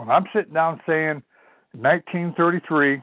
When 0.00 0.08
I'm 0.08 0.24
sitting 0.34 0.54
down 0.54 0.80
saying 0.86 1.22
1933, 1.72 3.02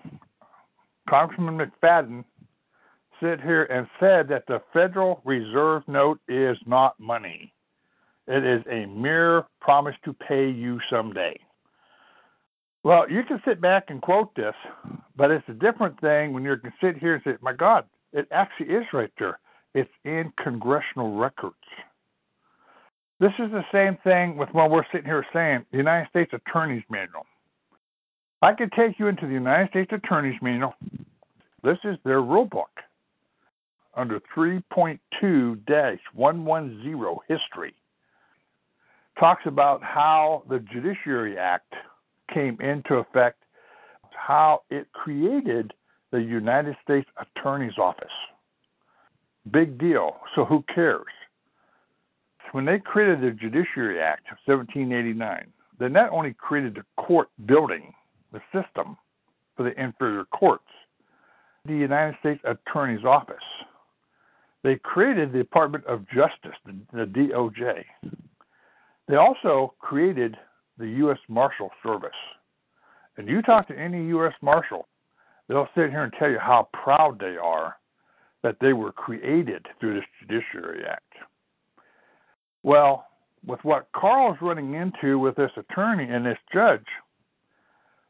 Congressman 1.07 1.59
McFadden 1.59 2.25
sit 3.21 3.39
here 3.39 3.65
and 3.65 3.85
said 3.99 4.27
that 4.29 4.45
the 4.47 4.63
Federal 4.73 5.21
Reserve 5.23 5.83
note 5.87 6.19
is 6.27 6.57
not 6.65 6.99
money. 6.99 7.53
It 8.27 8.43
is 8.43 8.63
a 8.67 8.87
mere 8.87 9.45
promise 9.61 9.93
to 10.05 10.13
pay 10.13 10.49
you 10.49 10.79
someday. 10.89 11.39
Well, 12.83 13.07
you 13.11 13.21
can 13.23 13.39
sit 13.45 13.61
back 13.61 13.85
and 13.89 14.01
quote 14.01 14.33
this, 14.35 14.55
but 15.15 15.29
it's 15.29 15.47
a 15.49 15.53
different 15.53 16.01
thing 16.01 16.33
when 16.33 16.43
you 16.43 16.57
can 16.57 16.73
sit 16.81 16.97
here 16.97 17.13
and 17.13 17.23
say, 17.23 17.37
my 17.41 17.53
God, 17.53 17.85
it 18.11 18.27
actually 18.31 18.73
is 18.73 18.85
right 18.91 19.11
there. 19.19 19.37
It's 19.75 19.91
in 20.03 20.33
congressional 20.43 21.15
records. 21.15 21.53
This 23.19 23.33
is 23.39 23.49
the 23.51 23.65
same 23.71 23.97
thing 24.03 24.37
with 24.37 24.49
what 24.51 24.69
we're 24.69 24.85
sitting 24.91 25.07
here 25.07 25.25
saying 25.33 25.65
the 25.71 25.77
United 25.77 26.07
States 26.09 26.31
Attorney's 26.33 26.83
Manual. 26.89 27.25
I 28.43 28.53
could 28.53 28.71
take 28.73 28.99
you 28.99 29.07
into 29.07 29.25
the 29.25 29.33
United 29.33 29.69
States 29.69 29.91
Attorney's 29.91 30.39
Manual. 30.41 30.75
This 31.63 31.79
is 31.83 31.97
their 32.05 32.21
rule 32.21 32.45
book 32.45 32.69
under 33.95 34.21
3.2 34.35 34.99
110 36.13 37.15
history. 37.27 37.73
Talks 39.19 39.41
about 39.47 39.81
how 39.81 40.43
the 40.47 40.59
Judiciary 40.59 41.39
Act 41.39 41.73
came 42.31 42.61
into 42.61 42.95
effect, 42.95 43.41
how 44.11 44.61
it 44.69 44.91
created 44.93 45.73
the 46.11 46.21
United 46.21 46.75
States 46.83 47.09
Attorney's 47.19 47.79
Office. 47.79 48.05
Big 49.49 49.79
deal. 49.79 50.17
So 50.35 50.45
who 50.45 50.63
cares? 50.73 51.07
When 52.51 52.65
they 52.65 52.79
created 52.79 53.21
the 53.21 53.31
Judiciary 53.31 54.01
Act 54.01 54.27
of 54.31 54.37
1789, 54.45 55.47
they 55.79 55.89
not 55.89 56.11
only 56.11 56.33
created 56.33 56.75
the 56.75 57.01
court 57.01 57.29
building, 57.45 57.93
the 58.31 58.41
system 58.53 58.97
for 59.55 59.63
the 59.63 59.81
inferior 59.81 60.25
courts, 60.25 60.63
the 61.65 61.73
United 61.73 62.15
States 62.19 62.41
Attorney's 62.45 63.05
Office. 63.05 63.35
They 64.63 64.75
created 64.75 65.31
the 65.31 65.39
Department 65.39 65.85
of 65.85 66.07
Justice, 66.09 66.57
the, 66.65 66.75
the 66.93 67.05
DOJ. 67.05 67.83
They 69.07 69.15
also 69.15 69.73
created 69.79 70.35
the 70.77 70.87
U.S. 70.87 71.19
Marshal 71.29 71.71
Service. 71.83 72.09
And 73.17 73.27
you 73.27 73.41
talk 73.41 73.67
to 73.67 73.77
any 73.77 74.07
U.S. 74.07 74.33
Marshal, 74.41 74.87
they'll 75.47 75.69
sit 75.75 75.89
here 75.89 76.03
and 76.03 76.13
tell 76.19 76.29
you 76.29 76.39
how 76.39 76.69
proud 76.73 77.19
they 77.19 77.35
are 77.37 77.77
that 78.43 78.57
they 78.61 78.73
were 78.73 78.91
created 78.91 79.65
through 79.79 79.95
this 79.95 80.03
Judiciary 80.21 80.83
Act. 80.85 81.06
Well, 82.67 83.05
with 83.45 83.63
what 83.63 83.87
Carl's 83.95 84.39
running 84.41 84.73
into 84.73 85.17
with 85.19 85.37
this 85.37 85.51
attorney 85.55 86.03
and 86.03 86.25
this 86.25 86.37
judge, 86.53 86.85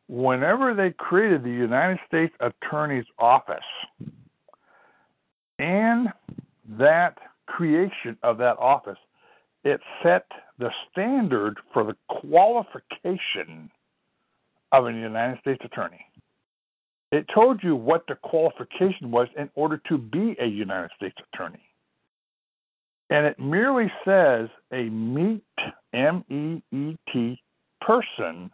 whenever 0.08 0.74
they 0.74 0.90
created 0.98 1.44
the 1.44 1.52
United 1.52 2.00
States 2.08 2.34
Attorney's 2.40 3.06
Office 3.20 3.60
and 5.60 6.08
that 6.70 7.20
creation 7.46 8.18
of 8.24 8.40
that 8.40 8.58
office, 8.58 8.98
it 9.64 9.80
set 10.02 10.26
the 10.58 10.72
standard 10.92 11.60
for 11.72 11.84
the 11.84 11.96
qualification 12.10 13.70
of 14.72 14.88
a 14.88 14.92
United 14.92 15.40
States 15.40 15.62
attorney. 15.66 16.04
It 17.12 17.28
told 17.32 17.62
you 17.62 17.76
what 17.76 18.06
the 18.08 18.16
qualification 18.16 19.12
was 19.12 19.28
in 19.38 19.52
order 19.54 19.80
to 19.88 20.00
be 20.00 20.36
a 20.42 20.48
United 20.48 20.90
States 20.98 21.18
attorney. 21.32 21.67
And 23.10 23.26
it 23.26 23.40
merely 23.40 23.92
says 24.04 24.50
a 24.72 24.84
meet, 24.90 25.44
M 25.94 26.24
E 26.30 26.62
E 26.76 26.98
T, 27.12 27.42
person 27.82 28.52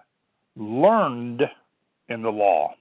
learned 0.56 1.42
in 2.10 2.22
the 2.22 2.30
law. 2.30 2.76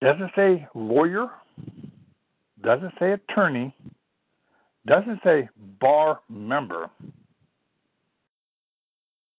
Doesn't 0.00 0.30
say 0.34 0.66
lawyer, 0.74 1.28
doesn't 2.62 2.94
say 2.98 3.12
attorney, 3.12 3.74
doesn't 4.86 5.20
say 5.22 5.48
bar 5.80 6.20
member. 6.28 6.88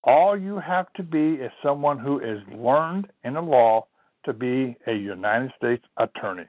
All 0.03 0.37
you 0.37 0.59
have 0.59 0.91
to 0.93 1.03
be 1.03 1.33
is 1.33 1.51
someone 1.63 1.99
who 1.99 2.19
is 2.19 2.39
learned 2.55 3.07
in 3.23 3.33
the 3.33 3.41
law 3.41 3.87
to 4.25 4.33
be 4.33 4.75
a 4.87 4.93
United 4.93 5.51
States 5.57 5.83
attorney. 5.97 6.45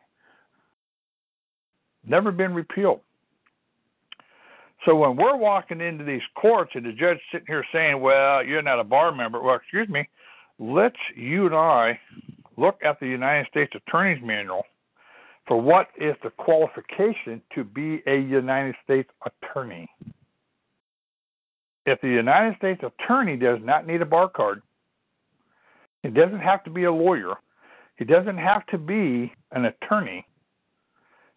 Never 2.06 2.30
been 2.30 2.54
repealed. 2.54 3.00
So 4.84 4.94
when 4.94 5.16
we're 5.16 5.36
walking 5.36 5.80
into 5.80 6.04
these 6.04 6.22
courts 6.34 6.72
and 6.74 6.86
the 6.86 6.92
judge 6.92 7.18
sitting 7.32 7.46
here 7.46 7.64
saying, 7.72 8.00
"Well, 8.00 8.44
you're 8.44 8.62
not 8.62 8.78
a 8.78 8.84
bar 8.84 9.12
member," 9.12 9.40
well, 9.40 9.56
excuse 9.56 9.88
me, 9.88 10.08
let's 10.58 10.96
you 11.14 11.46
and 11.46 11.54
I 11.54 12.00
look 12.56 12.82
at 12.84 12.98
the 13.00 13.06
United 13.06 13.48
States 13.48 13.72
Attorney's 13.74 14.22
Manual 14.22 14.64
for 15.46 15.60
what 15.60 15.88
is 15.96 16.14
the 16.22 16.30
qualification 16.30 17.40
to 17.54 17.64
be 17.64 18.02
a 18.06 18.16
United 18.16 18.76
States 18.84 19.10
attorney. 19.24 19.88
If 21.86 22.00
the 22.02 22.08
United 22.08 22.56
States 22.58 22.82
attorney 22.82 23.36
does 23.36 23.58
not 23.62 23.86
need 23.86 24.02
a 24.02 24.06
bar 24.06 24.28
card, 24.28 24.62
he 26.02 26.10
doesn't 26.10 26.40
have 26.40 26.62
to 26.64 26.70
be 26.70 26.84
a 26.84 26.92
lawyer, 26.92 27.34
he 27.96 28.04
doesn't 28.04 28.36
have 28.36 28.66
to 28.66 28.78
be 28.78 29.32
an 29.52 29.64
attorney, 29.64 30.26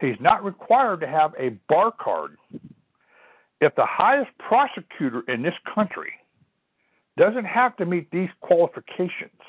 he's 0.02 0.20
not 0.20 0.44
required 0.44 1.00
to 1.00 1.08
have 1.08 1.34
a 1.40 1.50
bar 1.70 1.92
card. 1.92 2.38
If 3.62 3.76
the 3.76 3.86
highest 3.86 4.32
prosecutor 4.40 5.22
in 5.28 5.44
this 5.44 5.54
country 5.74 6.12
doesn't 7.16 7.46
have 7.46 7.78
to 7.78 7.86
meet 7.86 8.10
these 8.10 8.30
qualifications, 8.42 9.40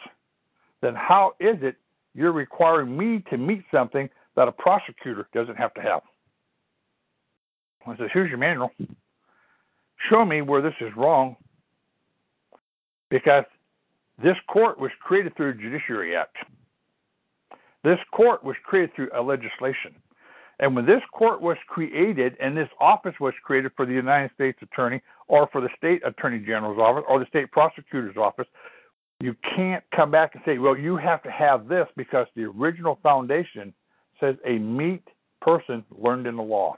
then 0.82 0.94
how 0.94 1.32
is 1.40 1.56
it 1.62 1.76
you're 2.14 2.32
requiring 2.32 2.96
me 2.96 3.24
to 3.30 3.38
meet 3.38 3.64
something 3.72 4.10
that 4.36 4.48
a 4.48 4.52
prosecutor 4.52 5.26
doesn't 5.32 5.56
have 5.56 5.72
to 5.74 5.80
have? 5.80 6.02
I 7.86 7.96
said, 7.96 8.10
here's 8.12 8.28
your 8.28 8.38
manual. 8.38 8.70
Show 10.10 10.24
me 10.24 10.42
where 10.42 10.60
this 10.60 10.74
is 10.80 10.94
wrong. 10.94 11.36
Because 13.08 13.44
this 14.22 14.36
court 14.48 14.78
was 14.78 14.90
created 15.00 15.36
through 15.36 15.50
a 15.50 15.54
Judiciary 15.54 16.14
Act. 16.16 16.36
This 17.82 17.98
court 18.12 18.44
was 18.44 18.56
created 18.64 18.94
through 18.94 19.10
a 19.14 19.22
legislation. 19.22 19.94
And 20.60 20.76
when 20.76 20.86
this 20.86 21.02
court 21.12 21.40
was 21.40 21.56
created 21.66 22.36
and 22.40 22.56
this 22.56 22.68
office 22.78 23.14
was 23.20 23.34
created 23.42 23.72
for 23.76 23.86
the 23.86 23.92
United 23.92 24.30
States 24.34 24.58
Attorney 24.62 25.00
or 25.28 25.48
for 25.50 25.60
the 25.60 25.68
state 25.76 26.02
Attorney 26.04 26.38
General's 26.38 26.78
office 26.78 27.04
or 27.08 27.18
the 27.18 27.26
state 27.26 27.50
prosecutor's 27.50 28.16
office, 28.16 28.46
you 29.20 29.34
can't 29.56 29.84
come 29.94 30.10
back 30.10 30.34
and 30.34 30.42
say, 30.44 30.58
well, 30.58 30.76
you 30.76 30.96
have 30.96 31.22
to 31.22 31.30
have 31.30 31.68
this 31.68 31.86
because 31.96 32.26
the 32.34 32.44
original 32.44 32.98
foundation 33.02 33.72
says 34.20 34.36
a 34.46 34.58
meet 34.58 35.02
person 35.40 35.84
learned 35.96 36.26
in 36.26 36.36
the 36.36 36.42
law. 36.42 36.76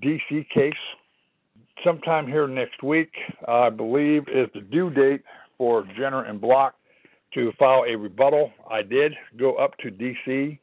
DC 0.00 0.48
case, 0.50 0.72
sometime 1.84 2.26
here 2.26 2.46
next 2.46 2.82
week, 2.82 3.12
I 3.46 3.70
believe, 3.70 4.28
is 4.28 4.48
the 4.54 4.60
due 4.60 4.90
date 4.90 5.22
for 5.56 5.84
Jenner 5.96 6.24
and 6.24 6.40
Block 6.40 6.74
to 7.34 7.52
file 7.58 7.84
a 7.88 7.96
rebuttal. 7.96 8.52
I 8.70 8.82
did 8.82 9.14
go 9.38 9.54
up 9.56 9.76
to 9.78 9.90
DC. 9.90 10.58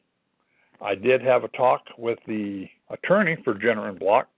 I 0.80 0.94
did 0.94 1.22
have 1.22 1.44
a 1.44 1.48
talk 1.48 1.82
with 1.98 2.18
the 2.26 2.68
attorney 2.90 3.36
for 3.44 3.54
Jenner 3.54 3.88
and 3.88 3.98
Block. 3.98 4.28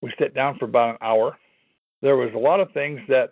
We 0.00 0.12
sat 0.18 0.34
down 0.34 0.58
for 0.58 0.64
about 0.66 0.90
an 0.90 0.96
hour. 1.00 1.36
There 2.02 2.16
was 2.16 2.30
a 2.34 2.38
lot 2.38 2.60
of 2.60 2.70
things 2.72 3.00
that 3.08 3.30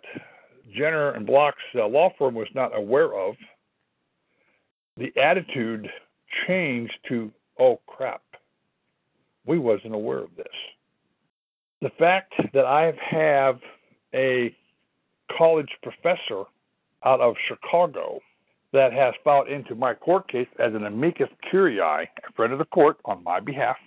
Jenner 0.75 1.11
and 1.11 1.25
Block's 1.25 1.57
uh, 1.75 1.87
law 1.87 2.11
firm 2.17 2.35
was 2.35 2.47
not 2.55 2.75
aware 2.75 3.13
of. 3.13 3.35
The 4.97 5.11
attitude 5.21 5.87
changed 6.47 6.97
to, 7.09 7.31
oh 7.59 7.79
crap, 7.87 8.21
we 9.45 9.59
wasn't 9.59 9.93
aware 9.93 10.19
of 10.19 10.35
this. 10.35 10.45
The 11.81 11.91
fact 11.99 12.33
that 12.53 12.65
I 12.65 12.93
have 13.11 13.59
a 14.13 14.55
college 15.37 15.69
professor 15.83 16.45
out 17.03 17.21
of 17.21 17.35
Chicago 17.47 18.19
that 18.75 18.91
has 18.91 19.13
filed 19.23 19.47
into 19.47 19.73
my 19.73 19.93
court 19.93 20.27
case 20.27 20.49
as 20.59 20.73
an 20.73 20.85
amicus 20.85 21.29
curiae, 21.49 21.79
a 21.81 22.33
friend 22.35 22.51
of 22.51 22.59
the 22.59 22.65
court 22.65 22.97
on 23.05 23.23
my 23.23 23.39
behalf. 23.39 23.77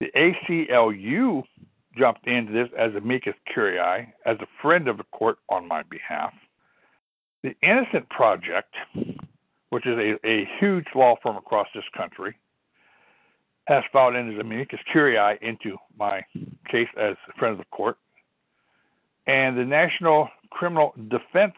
The 0.00 0.10
ACLU 0.14 1.42
jumped 1.96 2.26
into 2.26 2.52
this 2.52 2.68
as 2.78 2.94
amicus 2.94 3.34
curiae, 3.52 4.12
as 4.26 4.36
a 4.40 4.46
friend 4.60 4.86
of 4.86 4.98
the 4.98 5.04
court 5.04 5.38
on 5.48 5.66
my 5.66 5.82
behalf. 5.84 6.32
The 7.42 7.54
Innocent 7.62 8.10
Project, 8.10 8.74
which 9.70 9.86
is 9.86 9.96
a, 9.96 10.26
a 10.28 10.46
huge 10.60 10.86
law 10.94 11.16
firm 11.22 11.36
across 11.36 11.68
this 11.74 11.84
country, 11.96 12.36
has 13.66 13.82
filed 13.90 14.14
in 14.14 14.30
as 14.30 14.38
amicus 14.38 14.80
curiae 14.92 15.38
into 15.40 15.78
my 15.98 16.22
case 16.70 16.88
as 17.00 17.16
a 17.30 17.38
friend 17.38 17.52
of 17.52 17.58
the 17.58 17.64
court. 17.70 17.96
And 19.26 19.56
the 19.56 19.64
National 19.64 20.28
Criminal 20.50 20.92
Defense 21.08 21.56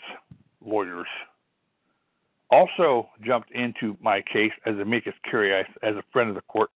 Lawyers 0.64 1.08
also 2.50 3.08
jumped 3.24 3.50
into 3.52 3.96
my 4.00 4.22
case 4.22 4.52
as 4.66 4.76
amicus 4.76 5.14
curiae 5.28 5.64
as 5.82 5.96
a 5.96 6.02
friend 6.12 6.28
of 6.28 6.34
the 6.34 6.42
court. 6.42 6.70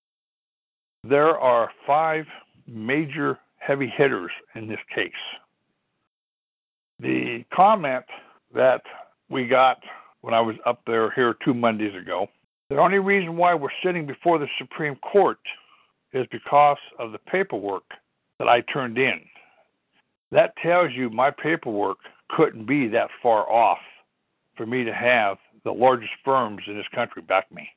There 1.02 1.38
are 1.38 1.70
five 1.86 2.26
major 2.66 3.38
heavy 3.58 3.92
hitters 3.94 4.30
in 4.54 4.68
this 4.68 4.78
case. 4.94 5.12
The 7.00 7.44
comment 7.54 8.04
that 8.54 8.82
we 9.28 9.46
got 9.46 9.78
when 10.20 10.32
I 10.32 10.40
was 10.40 10.56
up 10.64 10.80
there 10.86 11.10
here 11.10 11.34
two 11.44 11.54
Mondays 11.54 11.94
ago 11.94 12.28
the 12.70 12.78
only 12.78 12.98
reason 12.98 13.36
why 13.36 13.54
we're 13.54 13.68
sitting 13.84 14.06
before 14.06 14.38
the 14.38 14.48
Supreme 14.58 14.96
Court 14.96 15.38
is 16.12 16.26
because 16.30 16.78
of 16.98 17.12
the 17.12 17.18
paperwork 17.18 17.84
that 18.38 18.48
I 18.48 18.62
turned 18.62 18.96
in. 18.98 19.20
That 20.30 20.54
tells 20.62 20.90
you 20.92 21.10
my 21.10 21.30
paperwork 21.30 21.98
couldn't 22.30 22.66
be 22.66 22.88
that 22.88 23.10
far 23.22 23.48
off 23.50 23.78
for 24.56 24.66
me 24.66 24.82
to 24.84 24.94
have 24.94 25.36
the 25.64 25.72
largest 25.72 26.12
firms 26.24 26.62
in 26.66 26.76
this 26.76 26.86
country 26.94 27.22
back 27.22 27.50
me. 27.52 27.68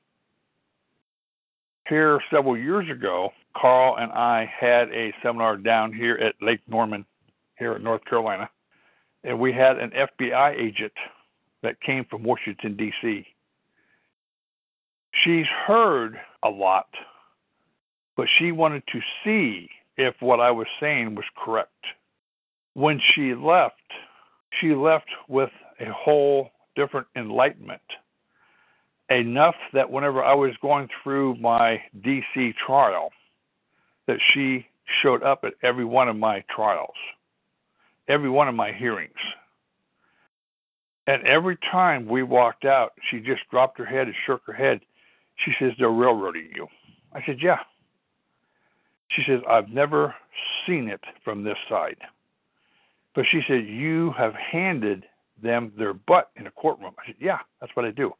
Here, 1.88 2.20
several 2.30 2.58
years 2.58 2.90
ago, 2.90 3.32
Carl 3.56 3.96
and 3.98 4.12
I 4.12 4.52
had 4.60 4.90
a 4.90 5.14
seminar 5.24 5.56
down 5.56 5.94
here 5.94 6.16
at 6.16 6.36
Lake 6.42 6.60
Norman, 6.68 7.06
here 7.58 7.78
in 7.78 7.84
North 7.84 8.04
Carolina, 8.06 8.50
and 9.24 9.40
we 9.40 9.54
had 9.54 9.78
an 9.78 9.92
FBI 9.92 10.56
agent 10.60 10.94
that 11.64 11.82
came 11.82 12.06
from 12.10 12.24
Washington, 12.24 12.76
D.C. 12.76 13.26
She's 15.24 15.46
heard 15.66 16.20
a 16.44 16.50
lot, 16.50 16.88
but 18.18 18.28
she 18.38 18.52
wanted 18.52 18.84
to 18.92 19.00
see 19.24 19.70
if 19.98 20.16
what 20.20 20.40
I 20.40 20.52
was 20.52 20.68
saying 20.80 21.16
was 21.16 21.26
correct. 21.36 21.72
When 22.74 23.00
she 23.16 23.34
left, 23.34 23.76
she 24.60 24.76
left 24.76 25.10
with 25.28 25.50
a 25.80 25.92
whole 25.92 26.52
different 26.78 27.08
enlightenment. 27.18 27.82
Enough 29.10 29.56
that 29.74 29.90
whenever 29.90 30.24
I 30.24 30.34
was 30.34 30.52
going 30.62 30.88
through 31.04 31.36
my 31.36 31.82
DC 32.02 32.54
trial, 32.66 33.10
that 34.06 34.20
she 34.34 34.66
showed 35.02 35.24
up 35.24 35.44
at 35.44 35.54
every 35.64 35.86
one 35.86 36.08
of 36.08 36.16
my 36.16 36.44
trials, 36.54 36.96
every 38.08 38.30
one 38.30 38.48
of 38.48 38.56
my 38.56 38.72
hearings. 38.72 39.12
And 41.08 41.26
every 41.26 41.58
time 41.72 42.06
we 42.06 42.24
walked 42.24 42.66
out, 42.66 42.92
she 43.10 43.20
just 43.20 43.42
dropped 43.50 43.78
her 43.78 43.86
head 43.86 44.08
and 44.08 44.16
shook 44.26 44.42
her 44.46 44.54
head. 44.54 44.82
She 45.46 45.52
says, 45.60 45.72
They're 45.80 45.90
railroading 45.90 46.50
you. 46.54 46.68
I 47.14 47.22
said, 47.26 47.38
Yeah. 47.42 47.60
She 49.12 49.24
says, 49.26 49.40
I've 49.50 49.70
never 49.70 50.14
seen 50.66 50.90
it 50.90 51.00
from 51.24 51.44
this 51.44 51.58
side. 51.70 51.98
But 53.16 53.26
she 53.32 53.42
said, 53.48 53.66
You 53.66 54.12
have 54.18 54.34
handed 54.34 55.06
them 55.42 55.72
their 55.78 55.94
butt 55.94 56.32
in 56.36 56.48
a 56.48 56.52
courtroom. 56.52 56.94
I 57.00 57.08
said, 57.08 57.16
Yeah, 57.20 57.40
that's 57.60 57.76
what 57.76 57.86
I 57.86 57.92
do. 57.92 58.14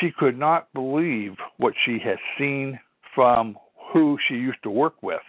She 0.00 0.10
could 0.10 0.38
not 0.38 0.72
believe 0.72 1.32
what 1.58 1.74
she 1.84 1.98
had 1.98 2.18
seen 2.38 2.78
from 3.14 3.56
who 3.92 4.16
she 4.28 4.34
used 4.34 4.62
to 4.62 4.70
work 4.70 5.02
with 5.02 5.22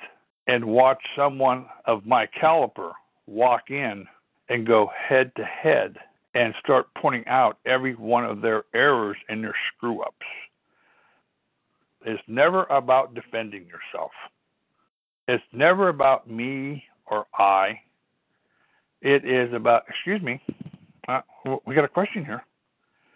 and 0.48 0.64
watch 0.64 1.02
someone 1.16 1.66
of 1.86 2.06
my 2.06 2.28
caliber 2.40 2.92
walk 3.28 3.70
in 3.70 4.06
and 4.50 4.68
go 4.68 4.90
head 5.10 5.32
to 5.36 5.44
head 5.44 5.98
and 6.36 6.54
start 6.64 6.88
pointing 6.98 7.26
out 7.28 7.58
every 7.66 7.96
one 7.96 8.26
of 8.26 8.42
their 8.42 8.64
errors 8.74 9.18
and 9.30 9.44
their 9.44 9.56
screw 9.76 10.02
ups. 10.02 10.26
It's 12.06 12.22
never 12.28 12.66
about 12.66 13.14
defending 13.14 13.66
yourself. 13.66 14.12
It's 15.28 15.44
never 15.54 15.90
about 15.90 16.30
me 16.30 16.84
or 17.06 17.26
I. 17.38 17.80
It 19.04 19.26
is 19.26 19.54
about, 19.54 19.84
excuse 19.90 20.22
me, 20.22 20.42
uh, 21.10 21.20
we 21.66 21.76
got 21.76 21.84
a 21.84 21.90
question 21.90 22.24
here. 22.24 22.42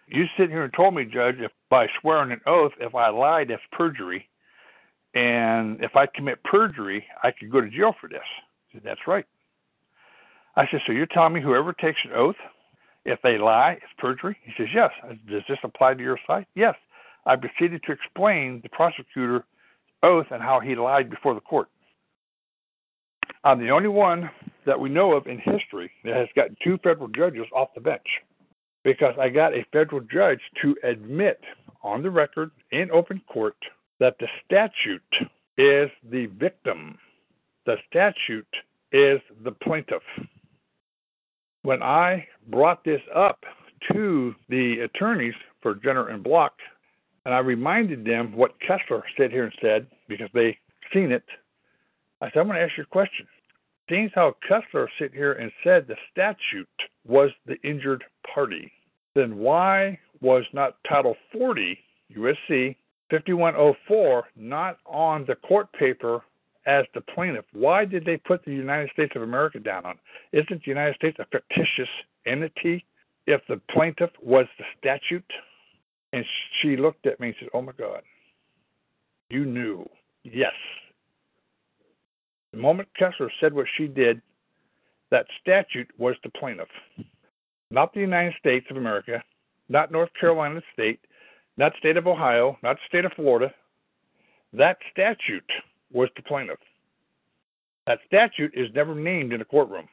You 0.07 0.25
sit 0.38 0.50
here 0.50 0.63
and 0.63 0.74
told 0.74 0.94
me, 0.94 1.06
Judge, 1.06 1.36
if 1.39 1.51
by 1.69 1.88
swearing 2.01 2.34
an 2.34 2.42
oath, 2.45 2.74
if 2.81 2.94
I 2.94 3.10
lied, 3.10 3.48
that's 3.50 3.62
perjury. 3.72 4.28
And 5.16 5.81
if 5.81 5.95
I 5.95 6.06
commit 6.06 6.44
perjury, 6.44 7.06
I 7.24 7.31
could 7.31 7.50
go 7.50 7.62
to 7.62 7.69
jail 7.69 7.95
for 8.00 8.10
this. 8.10 8.19
Said, 8.74 8.81
that's 8.84 9.00
right. 9.07 9.25
I 10.57 10.66
said, 10.69 10.81
so 10.86 10.92
you're 10.92 11.06
telling 11.06 11.34
me 11.34 11.42
whoever 11.42 11.72
takes 11.72 12.00
an 12.04 12.12
oath 12.13 12.36
if 13.06 13.22
they 13.22 13.38
lie, 13.38 13.74
it's 13.74 13.94
perjury? 13.98 14.38
He 14.44 14.51
says, 14.57 14.68
Yes. 14.74 14.92
Does 15.30 15.44
this 15.48 15.57
apply 15.63 15.94
to 15.94 16.04
your 16.04 16.19
side? 16.28 16.45
Yes. 16.56 16.75
I 17.25 17.38
proceeded 17.38 17.81
to 17.83 17.94
explain 17.94 18.60
the 18.62 18.69
prosecutor's 18.69 19.44
oath 20.04 20.28
and 20.31 20.42
how 20.42 20.60
he 20.60 20.75
lied 20.75 21.10
before 21.10 21.33
the 21.33 21.42
court. 21.42 21.69
I'm 23.45 23.60
the 23.60 23.69
only 23.69 23.88
one 23.88 24.30
that 24.68 24.80
we 24.80 24.90
know 24.90 25.14
of 25.14 25.25
in 25.25 25.40
history 25.40 25.90
that 26.04 26.16
has 26.18 26.28
gotten 26.36 26.56
two 26.64 26.78
federal 26.84 27.08
judges 27.08 27.46
off 27.56 27.69
the 27.74 27.81
bench. 27.81 28.06
Because 28.84 29.16
I 29.19 29.30
got 29.30 29.54
a 29.54 29.66
federal 29.72 30.02
judge 30.02 30.42
to 30.62 30.75
admit 30.84 31.40
on 31.84 32.04
the 32.04 32.12
record 32.12 32.52
in 32.72 32.92
open 32.92 33.22
court 33.31 33.56
that 34.00 34.18
the 34.19 34.28
statute 34.46 35.02
is 35.58 35.90
the 36.12 36.28
victim, 36.38 36.98
the 37.66 37.78
statute 37.90 38.46
is 38.92 39.19
the 39.44 39.52
plaintiff. 39.52 40.04
When 41.64 41.81
I 41.81 42.28
brought 42.50 42.84
this 42.84 43.02
up 43.16 43.44
to 43.92 44.36
the 44.50 44.81
attorneys 44.81 45.34
for 45.62 45.75
Jenner 45.75 46.10
and 46.10 46.24
Block, 46.24 46.54
and 47.25 47.34
I 47.34 47.40
reminded 47.40 48.06
them 48.06 48.34
what 48.36 48.60
Kessler 48.60 49.04
said 49.18 49.31
here 49.31 49.46
and 49.46 49.54
said 49.62 49.88
because 50.08 50.30
they 50.34 50.58
seen 50.94 51.12
it, 51.12 51.24
I 52.22 52.28
said, 52.28 52.40
I'm 52.40 52.48
going 52.48 52.58
to 52.58 52.64
ask 52.64 52.78
you 52.78 52.84
a 52.84 52.88
question. 52.88 53.28
How 53.89 54.36
Kessler 54.48 54.89
sit 55.00 55.13
here 55.13 55.34
and 55.34 55.51
said 55.63 55.88
the 55.88 55.95
statute 56.12 56.68
was 57.06 57.30
the 57.45 57.56
injured 57.63 58.04
party, 58.34 58.72
then 59.16 59.38
why 59.38 59.98
was 60.22 60.44
not 60.54 60.78
Title 60.88 61.16
40 61.31 61.80
USC 62.16 62.75
5104 63.10 64.25
not 64.36 64.78
on 64.86 65.25
the 65.25 65.36
court 65.36 65.72
paper 65.74 66.22
as 66.66 66.86
the 66.94 67.01
plaintiff. 67.01 67.45
Why 67.54 67.86
did 67.86 68.04
they 68.04 68.18
put 68.18 68.44
the 68.44 68.51
United 68.51 68.89
States 68.92 69.13
of 69.16 69.22
America 69.22 69.60
down 69.60 69.86
on? 69.86 69.98
Isn't 70.33 70.50
the 70.63 70.72
United 70.72 70.95
States 70.95 71.18
a 71.19 71.25
fictitious 71.25 71.90
entity 72.26 72.85
if 73.26 73.42
the 73.47 73.62
plaintiff 73.71 74.12
was 74.21 74.45
the 74.57 74.66
statute? 74.78 75.31
And 76.12 76.26
she 76.62 76.76
looked 76.76 77.06
at 77.06 77.19
me 77.19 77.28
and 77.28 77.35
said, 77.40 77.50
Oh 77.54 77.62
my 77.62 77.71
God, 77.71 78.02
you 79.30 79.45
knew. 79.45 79.88
Yes. 80.23 80.54
The 82.51 82.57
moment 82.57 82.89
Kessler 82.97 83.31
said 83.39 83.54
what 83.54 83.68
she 83.77 83.87
did, 83.87 84.21
that 85.11 85.27
statute 85.42 85.89
was 85.97 86.16
the 86.23 86.30
plaintiff, 86.30 86.69
not 87.71 87.94
the 87.94 87.99
United 87.99 88.33
States 88.39 88.66
of 88.69 88.77
America, 88.77 89.23
not 89.69 89.92
North 89.92 90.09
Carolina 90.19 90.61
State, 90.73 90.99
not 91.57 91.73
state 91.77 91.97
of 91.97 92.07
Ohio, 92.07 92.57
not 92.63 92.77
state 92.87 93.06
of 93.06 93.13
Florida. 93.13 93.54
That 94.54 94.77
statute 94.92 95.51
was 95.92 96.09
the 96.16 96.23
plaintiff. 96.23 96.59
That 97.85 97.99
statute 98.06 98.54
is 98.54 98.68
never 98.75 98.95
named 98.95 99.33
in 99.33 99.42
a 99.42 99.45
courtroom. 99.45 99.87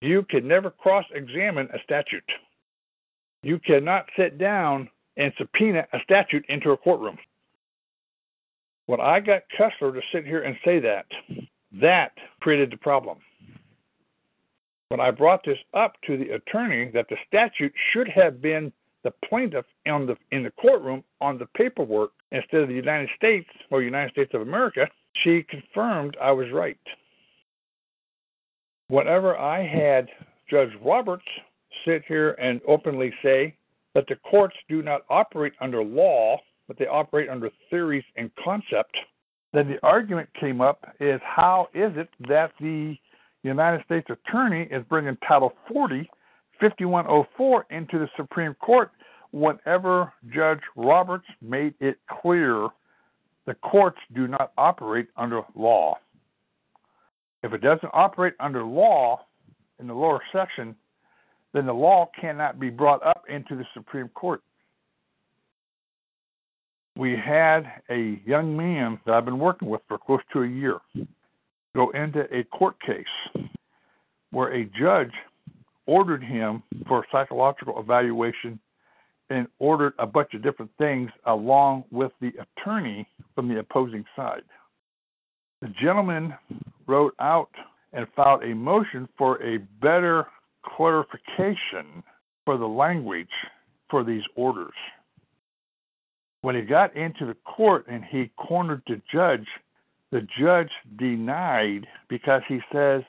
You 0.00 0.24
can 0.24 0.46
never 0.46 0.70
cross 0.70 1.06
examine 1.14 1.68
a 1.72 1.78
statute. 1.82 2.30
You 3.42 3.58
cannot 3.58 4.06
sit 4.16 4.38
down 4.38 4.90
and 5.16 5.32
subpoena 5.38 5.86
a 5.92 5.98
statute 6.04 6.44
into 6.48 6.72
a 6.72 6.76
courtroom. 6.76 7.18
When 8.86 9.00
I 9.00 9.20
got 9.20 9.42
Kessler 9.56 9.92
to 9.92 10.00
sit 10.12 10.24
here 10.24 10.42
and 10.42 10.56
say 10.64 10.78
that, 10.80 11.06
that 11.80 12.12
created 12.40 12.70
the 12.70 12.76
problem. 12.76 13.18
When 14.88 15.00
I 15.00 15.10
brought 15.10 15.44
this 15.44 15.58
up 15.74 15.94
to 16.06 16.16
the 16.16 16.30
attorney 16.30 16.90
that 16.94 17.08
the 17.08 17.16
statute 17.26 17.72
should 17.92 18.08
have 18.08 18.40
been 18.40 18.72
the 19.02 19.12
plaintiff 19.28 19.66
in 19.84 20.06
the 20.06 20.16
in 20.30 20.42
the 20.42 20.50
courtroom 20.52 21.04
on 21.20 21.38
the 21.38 21.46
paperwork 21.56 22.12
instead 22.32 22.62
of 22.62 22.68
the 22.68 22.74
United 22.74 23.08
States 23.16 23.48
or 23.70 23.82
United 23.82 24.12
States 24.12 24.32
of 24.34 24.40
America, 24.40 24.88
she 25.22 25.44
confirmed 25.44 26.16
I 26.20 26.32
was 26.32 26.50
right. 26.52 26.78
Whenever 28.88 29.36
I 29.36 29.66
had 29.66 30.08
Judge 30.48 30.70
Roberts 30.82 31.24
sit 31.84 32.04
here 32.06 32.32
and 32.32 32.60
openly 32.66 33.12
say 33.22 33.54
that 33.94 34.06
the 34.08 34.16
courts 34.16 34.56
do 34.68 34.82
not 34.82 35.02
operate 35.08 35.54
under 35.60 35.82
law, 35.82 36.38
but 36.68 36.78
they 36.78 36.86
operate 36.86 37.28
under 37.28 37.50
theories 37.70 38.04
and 38.16 38.30
concept, 38.42 38.96
then 39.52 39.68
the 39.68 39.78
argument 39.82 40.28
came 40.38 40.60
up 40.60 40.84
is 41.00 41.20
how 41.24 41.68
is 41.74 41.92
it 41.96 42.08
that 42.28 42.52
the 42.60 42.96
United 43.42 43.84
States 43.84 44.08
Attorney 44.10 44.68
is 44.70 44.82
bringing 44.88 45.16
Title 45.26 45.52
40 45.72 46.08
5104 46.60 47.66
into 47.70 47.98
the 47.98 48.08
Supreme 48.16 48.54
Court 48.54 48.90
whenever 49.30 50.12
Judge 50.34 50.60
Roberts 50.74 51.26
made 51.42 51.74
it 51.80 51.98
clear 52.22 52.68
the 53.46 53.54
courts 53.54 53.98
do 54.14 54.26
not 54.26 54.52
operate 54.56 55.08
under 55.16 55.42
law. 55.54 55.96
If 57.42 57.52
it 57.52 57.60
doesn't 57.60 57.90
operate 57.92 58.34
under 58.40 58.64
law 58.64 59.20
in 59.78 59.86
the 59.86 59.94
lower 59.94 60.20
section, 60.32 60.74
then 61.52 61.66
the 61.66 61.72
law 61.72 62.10
cannot 62.20 62.58
be 62.58 62.70
brought 62.70 63.04
up 63.06 63.24
into 63.28 63.54
the 63.54 63.64
Supreme 63.74 64.08
Court. 64.08 64.42
We 66.96 67.14
had 67.14 67.64
a 67.90 68.20
young 68.24 68.56
man 68.56 68.98
that 69.04 69.14
I've 69.14 69.26
been 69.26 69.38
working 69.38 69.68
with 69.68 69.82
for 69.86 69.98
close 69.98 70.20
to 70.32 70.42
a 70.42 70.48
year 70.48 70.80
go 71.74 71.90
into 71.90 72.22
a 72.34 72.42
court 72.44 72.76
case 72.80 73.44
where 74.30 74.54
a 74.54 74.64
judge 74.78 75.12
ordered 75.84 76.24
him 76.24 76.62
for 76.88 77.04
psychological 77.12 77.78
evaluation 77.78 78.58
and 79.28 79.46
ordered 79.58 79.92
a 79.98 80.06
bunch 80.06 80.32
of 80.34 80.42
different 80.42 80.70
things 80.78 81.10
along 81.26 81.84
with 81.90 82.12
the 82.20 82.32
attorney 82.40 83.06
from 83.34 83.48
the 83.48 83.58
opposing 83.58 84.04
side. 84.14 84.42
The 85.60 85.68
gentleman 85.82 86.34
wrote 86.86 87.14
out 87.20 87.50
and 87.92 88.06
filed 88.16 88.42
a 88.42 88.54
motion 88.54 89.08
for 89.18 89.42
a 89.42 89.58
better 89.82 90.26
clarification 90.64 92.02
for 92.44 92.56
the 92.56 92.66
language 92.66 93.28
for 93.90 94.02
these 94.04 94.22
orders. 94.34 94.74
When 96.42 96.54
he 96.54 96.62
got 96.62 96.96
into 96.96 97.26
the 97.26 97.36
court 97.44 97.86
and 97.88 98.04
he 98.04 98.30
cornered 98.36 98.82
the 98.86 99.00
judge, 99.12 99.46
the 100.12 100.26
judge 100.38 100.70
denied 100.96 101.86
because 102.08 102.42
he 102.48 102.60
says, 102.72 103.02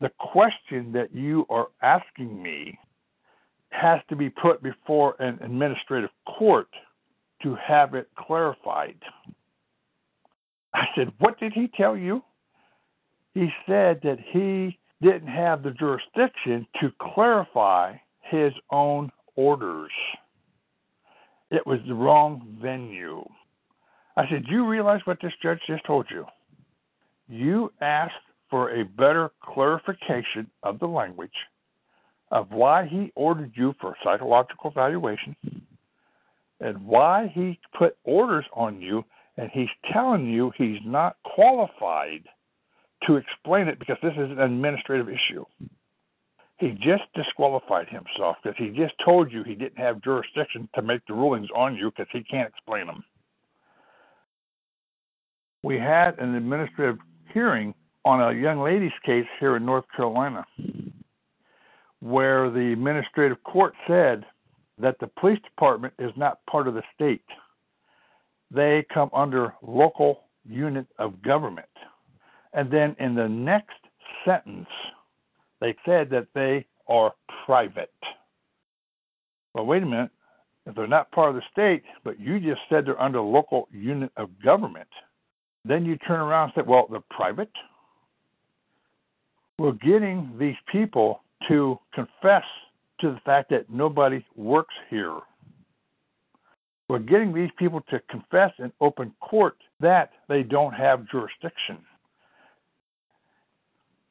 The 0.00 0.10
question 0.18 0.92
that 0.92 1.14
you 1.14 1.46
are 1.50 1.68
asking 1.82 2.42
me 2.42 2.78
has 3.70 4.00
to 4.08 4.16
be 4.16 4.30
put 4.30 4.62
before 4.62 5.16
an 5.18 5.38
administrative 5.42 6.10
court 6.26 6.68
to 7.42 7.56
have 7.56 7.94
it 7.94 8.08
clarified. 8.16 8.96
I 10.72 10.86
said, 10.96 11.12
What 11.18 11.38
did 11.38 11.52
he 11.52 11.68
tell 11.76 11.96
you? 11.96 12.22
He 13.34 13.48
said 13.66 14.00
that 14.04 14.18
he 14.32 14.78
didn't 15.02 15.28
have 15.28 15.62
the 15.62 15.72
jurisdiction 15.72 16.66
to 16.80 16.92
clarify 17.00 17.94
his 18.22 18.52
own 18.70 19.10
orders. 19.36 19.90
It 21.50 21.66
was 21.66 21.80
the 21.86 21.94
wrong 21.94 22.56
venue. 22.60 23.24
I 24.16 24.28
said, 24.28 24.46
Do 24.46 24.52
You 24.52 24.66
realize 24.66 25.00
what 25.04 25.18
this 25.22 25.32
judge 25.42 25.60
just 25.66 25.84
told 25.84 26.06
you? 26.10 26.24
You 27.28 27.72
asked 27.80 28.14
for 28.50 28.70
a 28.70 28.84
better 28.84 29.30
clarification 29.42 30.50
of 30.62 30.78
the 30.78 30.86
language 30.86 31.30
of 32.30 32.50
why 32.50 32.86
he 32.86 33.12
ordered 33.14 33.52
you 33.54 33.74
for 33.80 33.94
psychological 34.02 34.70
evaluation 34.70 35.36
and 36.60 36.84
why 36.84 37.30
he 37.34 37.58
put 37.76 37.96
orders 38.04 38.44
on 38.52 38.80
you, 38.80 39.04
and 39.36 39.50
he's 39.52 39.68
telling 39.92 40.26
you 40.26 40.52
he's 40.56 40.78
not 40.84 41.16
qualified 41.24 42.22
to 43.06 43.16
explain 43.16 43.68
it 43.68 43.78
because 43.78 43.98
this 44.02 44.12
is 44.12 44.30
an 44.30 44.40
administrative 44.40 45.08
issue. 45.08 45.44
He 46.58 46.70
just 46.70 47.02
disqualified 47.14 47.88
himself 47.88 48.36
because 48.42 48.56
he 48.56 48.70
just 48.70 48.94
told 49.04 49.32
you 49.32 49.42
he 49.42 49.54
didn't 49.54 49.78
have 49.78 50.02
jurisdiction 50.02 50.68
to 50.74 50.82
make 50.82 51.04
the 51.06 51.14
rulings 51.14 51.48
on 51.54 51.76
you 51.76 51.90
because 51.90 52.06
he 52.12 52.22
can't 52.22 52.48
explain 52.48 52.86
them. 52.86 53.04
We 55.62 55.78
had 55.78 56.18
an 56.18 56.34
administrative 56.34 56.98
hearing 57.32 57.74
on 58.04 58.20
a 58.20 58.38
young 58.38 58.60
lady's 58.60 58.92
case 59.04 59.26
here 59.40 59.56
in 59.56 59.64
North 59.64 59.84
Carolina 59.96 60.44
where 62.00 62.50
the 62.50 62.72
administrative 62.72 63.42
court 63.44 63.72
said 63.88 64.24
that 64.78 64.98
the 65.00 65.06
police 65.06 65.40
department 65.42 65.94
is 65.98 66.12
not 66.16 66.44
part 66.46 66.68
of 66.68 66.74
the 66.74 66.82
state. 66.94 67.24
They 68.50 68.84
come 68.92 69.08
under 69.14 69.54
local 69.62 70.24
unit 70.46 70.86
of 70.98 71.22
government. 71.22 71.68
And 72.52 72.70
then 72.70 72.94
in 73.00 73.14
the 73.14 73.28
next 73.28 73.78
sentence, 74.24 74.68
they 75.64 75.74
said 75.86 76.10
that 76.10 76.26
they 76.34 76.66
are 76.88 77.14
private. 77.46 77.90
Well, 79.54 79.64
wait 79.64 79.82
a 79.82 79.86
minute. 79.86 80.10
If 80.66 80.74
they're 80.74 80.86
not 80.86 81.10
part 81.10 81.30
of 81.30 81.36
the 81.36 81.42
state, 81.50 81.82
but 82.04 82.20
you 82.20 82.38
just 82.38 82.60
said 82.68 82.84
they're 82.84 83.00
under 83.00 83.22
local 83.22 83.68
unit 83.72 84.12
of 84.18 84.28
government, 84.44 84.88
then 85.64 85.86
you 85.86 85.96
turn 85.96 86.20
around 86.20 86.52
and 86.54 86.64
say, 86.64 86.68
well, 86.68 86.86
they're 86.90 87.00
private. 87.08 87.50
We're 89.58 89.72
getting 89.72 90.34
these 90.38 90.56
people 90.70 91.22
to 91.48 91.78
confess 91.94 92.44
to 93.00 93.12
the 93.12 93.20
fact 93.24 93.48
that 93.48 93.70
nobody 93.70 94.22
works 94.36 94.74
here. 94.90 95.18
We're 96.90 96.98
getting 96.98 97.32
these 97.32 97.50
people 97.58 97.80
to 97.88 98.00
confess 98.10 98.50
in 98.58 98.70
open 98.82 99.14
court 99.20 99.56
that 99.80 100.10
they 100.28 100.42
don't 100.42 100.74
have 100.74 101.08
jurisdiction. 101.08 101.78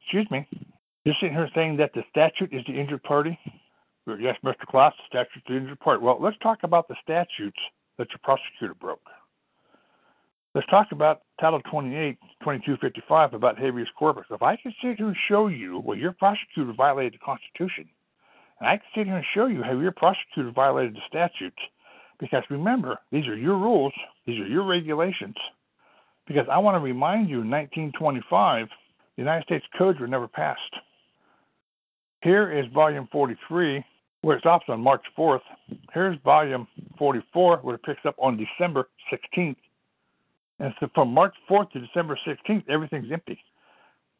Excuse 0.02 0.28
me. 0.32 0.48
You're 1.04 1.14
sitting 1.20 1.36
here 1.36 1.50
saying 1.54 1.76
that 1.76 1.92
the 1.92 2.02
statute 2.08 2.52
is 2.52 2.64
the 2.66 2.80
injured 2.80 3.02
party? 3.02 3.38
Yes, 4.06 4.36
Mr. 4.42 4.66
Class, 4.66 4.94
the 4.96 5.04
statute 5.06 5.36
is 5.36 5.42
the 5.46 5.56
injured 5.56 5.80
party. 5.80 6.02
Well, 6.02 6.18
let's 6.20 6.38
talk 6.42 6.60
about 6.62 6.88
the 6.88 6.96
statutes 7.02 7.58
that 7.98 8.08
your 8.08 8.20
prosecutor 8.22 8.74
broke. 8.74 9.06
Let's 10.54 10.66
talk 10.68 10.92
about 10.92 11.22
Title 11.40 11.60
28, 11.70 12.16
2255 12.40 13.34
about 13.34 13.58
habeas 13.58 13.88
corpus. 13.98 14.24
If 14.30 14.42
I 14.42 14.56
can 14.56 14.72
sit 14.82 14.96
here 14.96 15.08
and 15.08 15.16
show 15.28 15.48
you 15.48 15.80
well, 15.84 15.98
your 15.98 16.12
prosecutor 16.12 16.72
violated 16.72 17.14
the 17.14 17.24
Constitution, 17.24 17.86
and 18.60 18.68
I 18.68 18.76
can 18.76 18.86
sit 18.94 19.06
here 19.06 19.16
and 19.16 19.26
show 19.34 19.46
you 19.46 19.62
how 19.62 19.78
your 19.78 19.92
prosecutor 19.92 20.52
violated 20.52 20.94
the 20.94 21.00
statutes, 21.08 21.58
because 22.18 22.44
remember, 22.48 22.98
these 23.10 23.26
are 23.26 23.36
your 23.36 23.58
rules, 23.58 23.92
these 24.26 24.40
are 24.40 24.46
your 24.46 24.64
regulations. 24.64 25.36
Because 26.26 26.46
I 26.50 26.58
want 26.58 26.76
to 26.76 26.80
remind 26.80 27.28
you 27.28 27.42
in 27.42 27.50
1925, 27.50 28.68
the 29.16 29.22
United 29.22 29.44
States 29.44 29.66
codes 29.76 30.00
were 30.00 30.06
never 30.06 30.28
passed. 30.28 30.60
Here 32.24 32.50
is 32.50 32.64
volume 32.72 33.06
43, 33.12 33.84
where 34.22 34.38
it 34.38 34.40
stops 34.40 34.64
on 34.68 34.80
March 34.80 35.02
4th. 35.16 35.42
Here's 35.92 36.16
volume 36.24 36.66
44, 36.98 37.58
where 37.58 37.74
it 37.74 37.82
picks 37.82 38.00
up 38.06 38.14
on 38.18 38.38
December 38.38 38.88
16th. 39.12 39.56
And 40.58 40.72
so 40.80 40.88
from 40.94 41.12
March 41.12 41.34
4th 41.50 41.70
to 41.72 41.80
December 41.80 42.18
16th, 42.26 42.64
everything's 42.70 43.12
empty. 43.12 43.38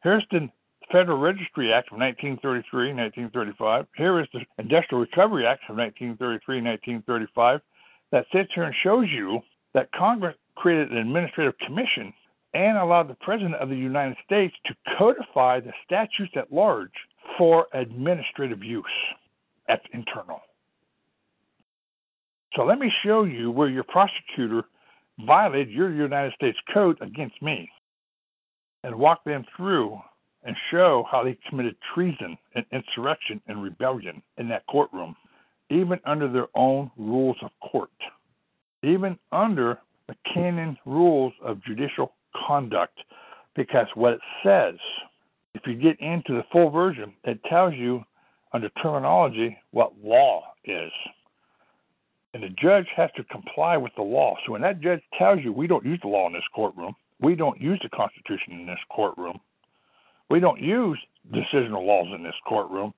Here's 0.03 0.23
the 0.31 0.51
Federal 0.93 1.17
Registry 1.17 1.73
Act 1.73 1.93
of 1.93 1.99
1933, 1.99 2.93
1935. 2.93 3.87
Here 3.97 4.21
is 4.21 4.27
the 4.35 4.41
Industrial 4.59 5.01
Recovery 5.01 5.47
Act 5.47 5.63
of 5.71 5.77
1933, 5.79 6.61
1935 6.61 7.61
that 8.13 8.27
sits 8.35 8.51
here 8.55 8.65
and 8.65 8.75
shows 8.83 9.09
you 9.11 9.41
that 9.73 9.91
Congress 9.93 10.37
created 10.57 10.93
an 10.93 10.99
administrative 10.99 11.57
commission 11.67 12.13
and 12.53 12.77
allowed 12.77 13.09
the 13.09 13.17
President 13.23 13.55
of 13.55 13.71
the 13.71 13.77
United 13.77 14.19
States 14.27 14.55
to 14.67 14.75
codify 14.99 15.59
the 15.59 15.73
statutes 15.87 16.33
at 16.37 16.53
large 16.53 16.93
for 17.39 17.67
administrative 17.73 18.63
use. 18.63 18.85
That's 19.69 19.85
internal. 19.93 20.41
So 22.57 22.65
let 22.65 22.79
me 22.79 22.93
show 23.05 23.25
you 23.25 23.51
where 23.51 23.69
your 23.69 23.85
prosecutor 23.85 24.65
violated 25.27 25.71
your 25.71 25.93
United 25.93 26.33
States 26.35 26.59
Code 26.73 26.97
against 27.01 27.41
me 27.43 27.69
and 28.85 28.95
walk 28.95 29.25
them 29.25 29.45
through 29.57 29.99
and 30.45 30.55
show 30.71 31.05
how 31.11 31.25
they 31.25 31.37
committed 31.49 31.75
treason 31.95 32.37
and 32.55 32.65
insurrection 32.71 33.41
and 33.49 33.63
rebellion 33.63 34.23
in 34.37 34.49
that 34.49 34.67
courtroom, 34.67 35.17
even 35.71 35.99
under 36.05 36.31
their 36.31 36.49
own 36.55 36.91
rules 36.97 37.37
of 37.43 37.51
court, 37.71 37.91
even 38.83 39.19
under 39.33 39.79
the 40.07 40.15
canon 40.33 40.77
rules 40.85 41.33
of 41.43 41.65
judicial 41.65 42.13
conduct. 42.47 42.99
Because 43.57 43.87
what 43.95 44.15
it 44.15 44.21
says, 44.45 44.75
if 45.55 45.63
you 45.67 45.75
get 45.75 45.99
into 46.01 46.35
the 46.35 46.45
full 46.53 46.71
version, 46.71 47.13
it 47.25 47.43
tells 47.45 47.75
you 47.75 48.03
under 48.53 48.69
terminology 48.83 49.57
what 49.71 49.93
law 50.03 50.43
is. 50.65 50.93
And 52.33 52.43
the 52.43 52.49
judge 52.49 52.87
has 52.97 53.11
to 53.17 53.25
comply 53.25 53.77
with 53.77 53.93
the 53.97 54.03
law. 54.03 54.35
So 54.45 54.53
when 54.53 54.63
that 54.63 54.81
judge 54.81 55.01
tells 55.17 55.41
you 55.43 55.53
we 55.53 55.67
don't 55.67 55.85
use 55.85 56.01
the 56.03 56.09
law 56.09 56.27
in 56.27 56.33
this 56.33 56.43
courtroom, 56.55 56.95
we 57.21 57.37
don't 57.37 57.61
use 57.61 57.81
the 57.83 57.89
Constitution 57.91 58.53
in 58.53 58.67
this 58.67 58.79
courtroom, 58.91 59.39
we 60.31 60.41
don't 60.41 60.61
use 60.61 60.99
decisional 61.33 61.87
laws 61.87 62.09
in 62.15 62.25
this 62.25 62.35
courtroom, 62.47 62.93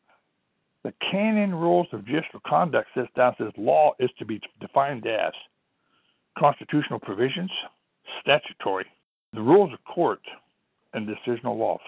the 0.86 0.94
canon 1.10 1.52
rules 1.52 1.88
of 1.92 2.06
judicial 2.06 2.40
conduct 2.46 2.88
sits 2.94 3.08
down 3.16 3.34
says 3.38 3.50
law 3.58 3.92
is 3.98 4.08
to 4.20 4.24
be 4.24 4.40
defined 4.60 5.04
as 5.04 5.32
constitutional 6.38 7.00
provisions, 7.00 7.50
statutory, 8.20 8.86
the 9.32 9.40
rules 9.40 9.72
of 9.72 9.80
court, 9.84 10.20
and 10.94 11.08
decisional 11.08 11.58
laws. 11.58 11.80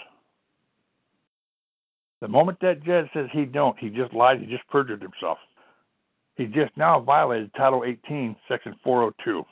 The 2.20 2.28
moment 2.28 2.58
that 2.60 2.84
judge 2.84 3.06
says 3.14 3.26
he 3.32 3.44
don't, 3.44 3.78
he 3.78 3.90
just 3.90 4.12
lied, 4.14 4.40
he 4.40 4.46
just 4.46 4.66
perjured 4.68 5.02
himself. 5.02 5.38
He 6.37 6.46
just 6.46 6.76
now 6.76 7.00
violated 7.00 7.52
Title 7.56 7.84
18, 7.87 8.37
Section 8.48 8.75
402. 8.84 9.44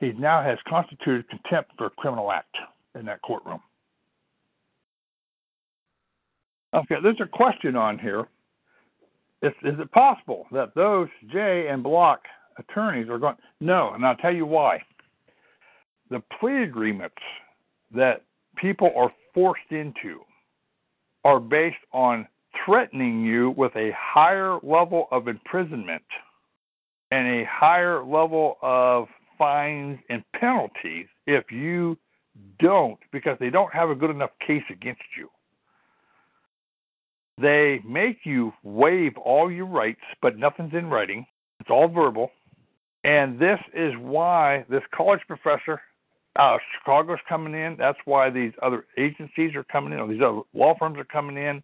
He 0.00 0.12
now 0.12 0.42
has 0.42 0.58
constituted 0.68 1.28
contempt 1.28 1.72
for 1.78 1.86
a 1.86 1.90
criminal 1.90 2.32
act 2.32 2.54
in 2.98 3.06
that 3.06 3.22
courtroom. 3.22 3.60
Okay, 6.74 6.96
there's 7.02 7.20
a 7.20 7.26
question 7.26 7.76
on 7.76 7.98
here. 7.98 8.26
Is, 9.42 9.52
is 9.62 9.78
it 9.78 9.92
possible 9.92 10.46
that 10.52 10.74
those 10.74 11.08
Jay 11.32 11.68
and 11.70 11.82
Block 11.82 12.20
attorneys 12.58 13.08
are 13.08 13.18
going? 13.18 13.36
No, 13.60 13.92
and 13.94 14.04
I'll 14.04 14.16
tell 14.16 14.34
you 14.34 14.46
why. 14.46 14.80
the 16.10 16.22
plea 16.40 16.62
agreements 16.62 17.16
that 17.94 18.22
people 18.56 18.90
are 18.96 19.12
forced 19.32 19.70
into 19.70 20.20
are 21.24 21.40
based 21.40 21.76
on 21.92 22.26
threatening 22.64 23.24
you 23.24 23.50
with 23.56 23.74
a 23.76 23.90
higher 23.96 24.58
level 24.62 25.08
of 25.10 25.28
imprisonment 25.28 26.02
and 27.10 27.26
a 27.26 27.44
higher 27.50 28.04
level 28.04 28.58
of 28.62 29.06
fines 29.38 29.98
and 30.08 30.22
penalties 30.38 31.06
if 31.26 31.50
you 31.50 31.96
don't, 32.58 32.98
because 33.12 33.36
they 33.40 33.50
don't 33.50 33.72
have 33.72 33.90
a 33.90 33.94
good 33.94 34.10
enough 34.10 34.30
case 34.46 34.62
against 34.70 35.02
you. 35.16 35.28
They 37.40 37.80
make 37.86 38.18
you 38.24 38.52
waive 38.62 39.16
all 39.16 39.50
your 39.50 39.66
rights, 39.66 40.00
but 40.22 40.38
nothing's 40.38 40.74
in 40.74 40.86
writing. 40.86 41.26
It's 41.60 41.70
all 41.70 41.88
verbal. 41.88 42.30
And 43.02 43.38
this 43.38 43.58
is 43.74 43.92
why 43.98 44.64
this 44.68 44.82
college 44.94 45.20
professor 45.26 45.80
of 46.36 46.60
Chicago's 46.78 47.18
coming 47.28 47.54
in. 47.54 47.76
That's 47.78 47.98
why 48.04 48.30
these 48.30 48.52
other 48.62 48.86
agencies 48.98 49.54
are 49.54 49.64
coming 49.64 49.92
in, 49.92 50.00
or 50.00 50.08
these 50.08 50.22
other 50.22 50.40
law 50.52 50.74
firms 50.78 50.98
are 50.98 51.04
coming 51.04 51.36
in, 51.36 51.62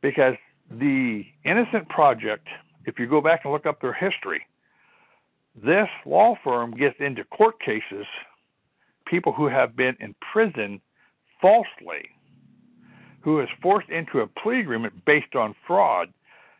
because 0.00 0.34
the 0.70 1.24
Innocent 1.44 1.88
Project, 1.88 2.46
if 2.84 2.98
you 2.98 3.06
go 3.06 3.20
back 3.20 3.40
and 3.44 3.52
look 3.52 3.66
up 3.66 3.80
their 3.80 3.92
history, 3.92 4.46
this 5.62 5.88
law 6.06 6.36
firm 6.44 6.70
gets 6.76 6.96
into 7.00 7.24
court 7.24 7.60
cases, 7.60 8.06
people 9.06 9.32
who 9.32 9.48
have 9.48 9.74
been 9.76 9.96
in 9.98 10.14
prison 10.32 10.80
falsely, 11.42 12.08
who 13.20 13.40
is 13.40 13.48
forced 13.60 13.90
into 13.90 14.20
a 14.20 14.26
plea 14.26 14.60
agreement 14.60 15.04
based 15.04 15.34
on 15.34 15.54
fraud 15.66 16.12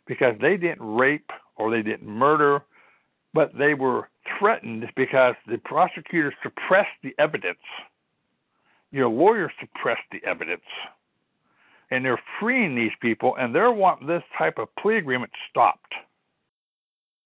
because 0.06 0.34
they 0.40 0.56
didn't 0.56 0.82
rape 0.82 1.30
or 1.56 1.70
they 1.70 1.82
didn't 1.82 2.08
murder, 2.08 2.62
but 3.32 3.56
they 3.56 3.74
were 3.74 4.09
threatened 4.38 4.86
because 4.96 5.34
the 5.46 5.58
prosecutor 5.58 6.32
suppressed 6.42 6.88
the 7.02 7.14
evidence. 7.18 7.58
Your 8.92 9.08
lawyer 9.08 9.52
suppressed 9.60 10.02
the 10.10 10.22
evidence. 10.26 10.62
And 11.90 12.04
they're 12.04 12.20
freeing 12.38 12.74
these 12.74 12.92
people, 13.00 13.36
and 13.36 13.54
they're 13.54 13.72
wanting 13.72 14.06
this 14.06 14.22
type 14.38 14.58
of 14.58 14.68
plea 14.76 14.98
agreement 14.98 15.32
stopped. 15.50 15.92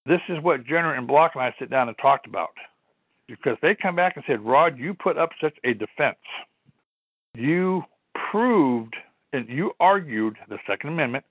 This 0.05 0.21
is 0.29 0.41
what 0.41 0.65
Jenner 0.65 0.93
and 0.93 1.07
Block 1.07 1.31
and 1.35 1.43
I 1.43 1.53
sit 1.59 1.69
down 1.69 1.87
and 1.87 1.97
talked 1.97 2.27
about. 2.27 2.51
Because 3.27 3.57
they 3.61 3.75
come 3.75 3.95
back 3.95 4.15
and 4.15 4.25
said, 4.27 4.41
Rod, 4.41 4.77
you 4.77 4.93
put 4.93 5.17
up 5.17 5.31
such 5.41 5.55
a 5.63 5.73
defense. 5.73 6.17
You 7.33 7.83
proved 8.31 8.95
and 9.33 9.49
you 9.49 9.71
argued 9.79 10.37
the 10.47 10.57
Second 10.67 10.91
Amendment. 10.91 11.25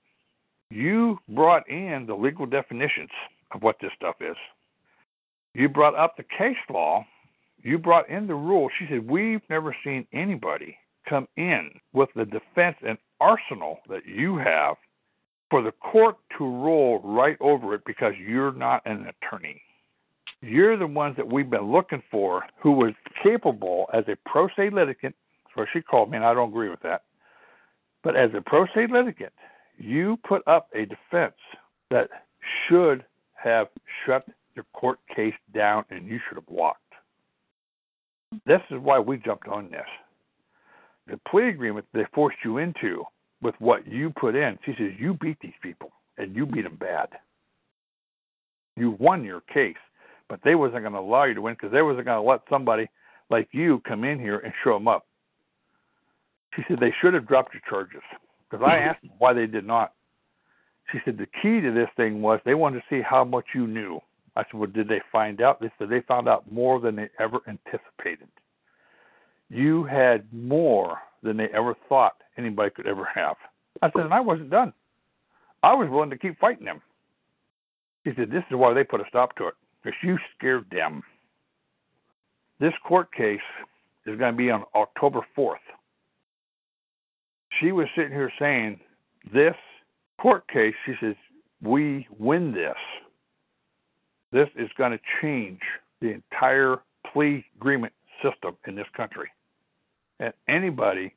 You 0.69 1.19
brought 1.29 1.67
in 1.69 2.05
the 2.05 2.15
legal 2.15 2.45
definitions 2.45 3.09
of 3.51 3.63
what 3.63 3.77
this 3.81 3.91
stuff 3.95 4.15
is. 4.19 4.35
You 5.55 5.69
brought 5.69 5.95
up 5.95 6.17
the 6.17 6.23
case 6.23 6.57
law. 6.69 7.05
You 7.63 7.77
brought 7.77 8.09
in 8.09 8.27
the 8.27 8.35
rule. 8.35 8.69
She 8.77 8.85
said, 8.89 9.09
We've 9.09 9.41
never 9.49 9.75
seen 9.83 10.05
anybody 10.13 10.77
come 11.09 11.27
in 11.37 11.71
with 11.93 12.09
the 12.13 12.25
defense 12.25 12.75
and 12.85 12.97
arsenal 13.21 13.79
that 13.87 14.05
you 14.05 14.37
have 14.37 14.75
for 15.49 15.61
the 15.61 15.71
court 15.71 16.17
to 16.37 16.43
roll 16.43 16.99
right 17.03 17.37
over 17.39 17.73
it 17.73 17.81
because 17.85 18.13
you're 18.19 18.51
not 18.51 18.81
an 18.85 19.07
attorney. 19.07 19.61
You're 20.41 20.77
the 20.77 20.87
ones 20.87 21.15
that 21.15 21.31
we've 21.31 21.49
been 21.49 21.71
looking 21.71 22.03
for 22.11 22.43
who 22.61 22.71
was 22.71 22.93
capable 23.23 23.85
as 23.93 24.03
a 24.09 24.17
pro 24.29 24.49
se 24.57 24.71
litigant. 24.71 25.15
What 25.53 25.69
she 25.71 25.81
called 25.81 26.11
me, 26.11 26.17
and 26.17 26.25
I 26.25 26.33
don't 26.33 26.49
agree 26.49 26.69
with 26.69 26.81
that. 26.81 27.03
But 28.03 28.17
as 28.17 28.31
a 28.35 28.41
pro 28.41 28.65
se 28.75 28.87
litigant, 28.91 29.31
you 29.77 30.19
put 30.27 30.45
up 30.47 30.67
a 30.75 30.85
defense 30.85 31.39
that 31.89 32.09
should 32.67 33.05
have 33.35 33.67
shut 34.05 34.25
the 34.55 34.63
court 34.73 34.99
case 35.15 35.33
down 35.53 35.83
and 35.89 36.07
you 36.07 36.19
should 36.27 36.37
have 36.37 36.49
walked. 36.49 36.81
This 38.45 38.61
is 38.69 38.79
why 38.79 38.99
we 38.99 39.17
jumped 39.17 39.47
on 39.47 39.69
this. 39.69 39.87
The 41.07 41.19
plea 41.29 41.49
agreement 41.49 41.85
they 41.93 42.05
forced 42.13 42.37
you 42.43 42.57
into 42.57 43.03
with 43.41 43.55
what 43.59 43.87
you 43.87 44.09
put 44.09 44.35
in, 44.35 44.57
she 44.65 44.73
says, 44.77 44.91
you 44.97 45.13
beat 45.13 45.37
these 45.41 45.53
people 45.61 45.91
and 46.17 46.35
you 46.35 46.45
beat 46.45 46.63
them 46.63 46.77
bad. 46.77 47.09
You 48.75 48.91
won 48.99 49.23
your 49.23 49.41
case, 49.41 49.75
but 50.27 50.39
they 50.43 50.55
wasn't 50.55 50.81
going 50.81 50.93
to 50.93 50.99
allow 50.99 51.25
you 51.25 51.33
to 51.35 51.41
win 51.41 51.53
because 51.53 51.71
they 51.71 51.81
wasn't 51.81 52.05
going 52.05 52.21
to 52.21 52.29
let 52.29 52.41
somebody 52.49 52.89
like 53.29 53.47
you 53.51 53.81
come 53.87 54.03
in 54.03 54.19
here 54.19 54.39
and 54.39 54.53
show 54.63 54.73
them 54.73 54.87
up. 54.87 55.05
She 56.55 56.63
said 56.67 56.79
they 56.79 56.93
should 57.01 57.13
have 57.13 57.27
dropped 57.27 57.53
your 57.53 57.61
charges 57.69 58.01
because 58.49 58.65
I 58.65 58.77
asked 58.77 59.01
them 59.01 59.11
why 59.17 59.33
they 59.33 59.47
did 59.47 59.65
not. 59.65 59.93
She 60.91 60.99
said 61.03 61.17
the 61.17 61.27
key 61.41 61.61
to 61.61 61.71
this 61.73 61.89
thing 61.97 62.21
was 62.21 62.39
they 62.45 62.53
wanted 62.53 62.79
to 62.79 62.85
see 62.89 63.01
how 63.01 63.23
much 63.23 63.45
you 63.53 63.67
knew. 63.67 63.99
I 64.35 64.43
said, 64.43 64.59
Well, 64.59 64.69
did 64.69 64.87
they 64.87 65.01
find 65.11 65.41
out? 65.41 65.61
They 65.61 65.71
said 65.77 65.89
they 65.89 66.01
found 66.01 66.27
out 66.27 66.51
more 66.51 66.79
than 66.79 66.95
they 66.95 67.09
ever 67.19 67.39
anticipated. 67.47 68.29
You 69.49 69.83
had 69.83 70.25
more 70.33 70.99
than 71.23 71.37
they 71.37 71.47
ever 71.53 71.75
thought 71.87 72.15
anybody 72.37 72.71
could 72.71 72.87
ever 72.87 73.07
have. 73.13 73.37
I 73.81 73.91
said, 73.91 74.05
and 74.05 74.13
I 74.13 74.19
wasn't 74.19 74.49
done. 74.49 74.73
I 75.63 75.73
was 75.73 75.89
willing 75.89 76.09
to 76.09 76.17
keep 76.17 76.39
fighting 76.39 76.65
them. 76.65 76.81
He 78.03 78.11
said, 78.15 78.29
This 78.31 78.43
is 78.49 78.57
why 78.57 78.73
they 78.73 78.83
put 78.83 79.01
a 79.01 79.05
stop 79.09 79.35
to 79.37 79.47
it, 79.47 79.55
because 79.83 79.97
you 80.03 80.17
scared 80.37 80.65
them. 80.71 81.01
This 82.59 82.73
court 82.87 83.13
case 83.13 83.39
is 84.05 84.17
going 84.17 84.33
to 84.33 84.37
be 84.37 84.49
on 84.49 84.63
October 84.75 85.21
4th. 85.37 85.55
She 87.59 87.71
was 87.71 87.87
sitting 87.95 88.11
here 88.11 88.31
saying, 88.39 88.79
This 89.33 89.55
court 90.19 90.47
case, 90.47 90.75
she 90.85 90.93
says, 91.01 91.15
we 91.61 92.07
win 92.17 92.51
this. 92.51 92.75
This 94.35 94.49
is 94.57 94.69
going 94.77 94.91
to 94.91 94.99
change 95.21 95.61
the 96.01 96.11
entire 96.11 96.79
plea 97.13 97.45
agreement 97.55 97.93
system 98.21 98.57
in 98.67 98.75
this 98.75 98.87
country. 98.93 99.29
And 100.19 100.33
anybody 100.49 101.15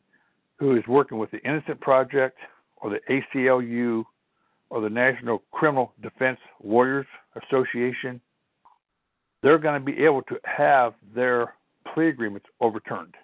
who 0.60 0.76
is 0.76 0.86
working 0.86 1.18
with 1.18 1.32
the 1.32 1.40
Innocent 1.40 1.80
Project 1.80 2.38
or 2.76 2.90
the 2.90 3.00
ACLU 3.10 4.04
or 4.70 4.80
the 4.80 4.88
National 4.88 5.42
Criminal 5.50 5.94
Defense 6.00 6.38
Lawyers 6.62 7.06
Association, 7.42 8.20
they're 9.42 9.58
going 9.58 9.80
to 9.80 9.84
be 9.84 10.04
able 10.04 10.22
to 10.22 10.38
have 10.44 10.94
their 11.12 11.54
plea 11.92 12.10
agreements 12.10 12.46
overturned. 12.60 13.16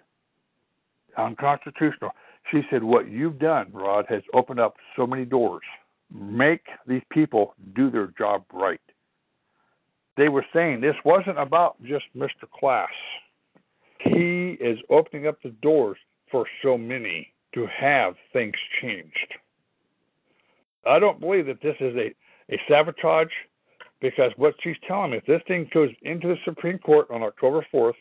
Unconstitutional. 1.17 2.11
She 2.51 2.63
said, 2.69 2.83
What 2.83 3.07
you've 3.07 3.39
done, 3.39 3.69
Rod, 3.71 4.07
has 4.09 4.23
opened 4.33 4.59
up 4.59 4.75
so 4.97 5.07
many 5.07 5.23
doors. 5.23 5.63
Make 6.13 6.65
these 6.85 7.03
people 7.11 7.55
do 7.73 7.89
their 7.89 8.07
job 8.17 8.43
right 8.51 8.81
they 10.17 10.29
were 10.29 10.45
saying 10.53 10.81
this 10.81 10.95
wasn't 11.03 11.39
about 11.39 11.81
just 11.83 12.05
Mr. 12.15 12.49
Class. 12.57 12.89
He 13.99 14.57
is 14.59 14.79
opening 14.89 15.27
up 15.27 15.41
the 15.41 15.49
doors 15.61 15.97
for 16.31 16.45
so 16.63 16.77
many 16.77 17.31
to 17.53 17.67
have 17.67 18.15
things 18.33 18.55
changed. 18.81 19.33
I 20.85 20.99
don't 20.99 21.19
believe 21.19 21.47
that 21.47 21.61
this 21.61 21.75
is 21.79 21.95
a, 21.95 22.13
a 22.53 22.59
sabotage 22.69 23.31
because 24.01 24.31
what 24.37 24.53
she's 24.61 24.75
telling 24.87 25.11
me, 25.11 25.17
if 25.17 25.25
this 25.25 25.41
thing 25.47 25.69
goes 25.73 25.89
into 26.03 26.27
the 26.27 26.37
Supreme 26.45 26.77
Court 26.77 27.07
on 27.09 27.23
October 27.23 27.65
4th, 27.73 27.93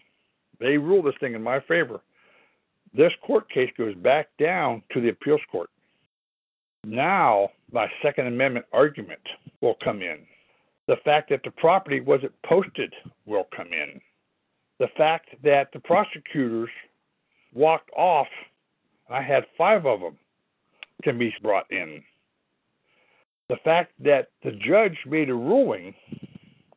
they 0.60 0.76
rule 0.76 1.02
this 1.02 1.14
thing 1.20 1.34
in 1.34 1.42
my 1.42 1.60
favor. 1.60 2.00
This 2.92 3.12
court 3.26 3.48
case 3.50 3.70
goes 3.76 3.94
back 3.96 4.28
down 4.38 4.82
to 4.92 5.00
the 5.00 5.08
appeals 5.08 5.40
court. 5.50 5.70
Now, 6.84 7.48
my 7.72 7.88
Second 8.02 8.26
Amendment 8.26 8.66
argument 8.72 9.20
will 9.60 9.76
come 9.82 10.02
in. 10.02 10.18
The 10.86 10.96
fact 11.04 11.30
that 11.30 11.42
the 11.44 11.50
property 11.50 12.00
wasn't 12.00 12.34
posted 12.44 12.92
will 13.26 13.46
come 13.56 13.72
in. 13.72 14.00
The 14.78 14.88
fact 14.96 15.28
that 15.42 15.68
the 15.72 15.80
prosecutors 15.80 16.68
walked 17.54 17.90
off, 17.96 18.26
I 19.08 19.22
had 19.22 19.46
five 19.56 19.86
of 19.86 20.00
them, 20.00 20.18
can 21.02 21.18
be 21.18 21.32
brought 21.42 21.70
in. 21.70 22.02
The 23.48 23.56
fact 23.64 23.92
that 24.00 24.28
the 24.42 24.52
judge 24.52 24.98
made 25.06 25.30
a 25.30 25.34
ruling 25.34 25.94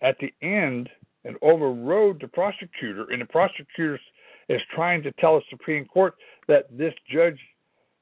at 0.02 0.18
the 0.20 0.34
end 0.42 0.90
and 1.26 1.36
overrode 1.42 2.22
the 2.22 2.28
prosecutor, 2.28 3.08
and 3.12 3.22
the 3.22 3.26
prosecutor 3.26 4.00
is 4.48 4.62
trying 4.74 5.04
to 5.04 5.12
tell 5.14 5.36
the 5.36 5.46
Supreme 5.50 5.86
Court 5.86 6.16
that 6.48 6.66
this 6.78 6.94
judge 7.12 7.40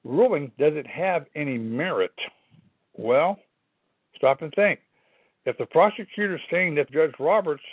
ruling 0.03 0.51
doesn't 0.59 0.87
have 0.87 1.25
any 1.35 1.57
merit. 1.57 2.13
Well, 2.93 3.39
stop 4.15 4.41
and 4.41 4.53
think 4.53 4.79
if 5.45 5.57
the 5.57 5.65
prosecutor 5.65 6.39
saying 6.51 6.75
that 6.75 6.91
Judge 6.91 7.13
Roberts 7.19 7.63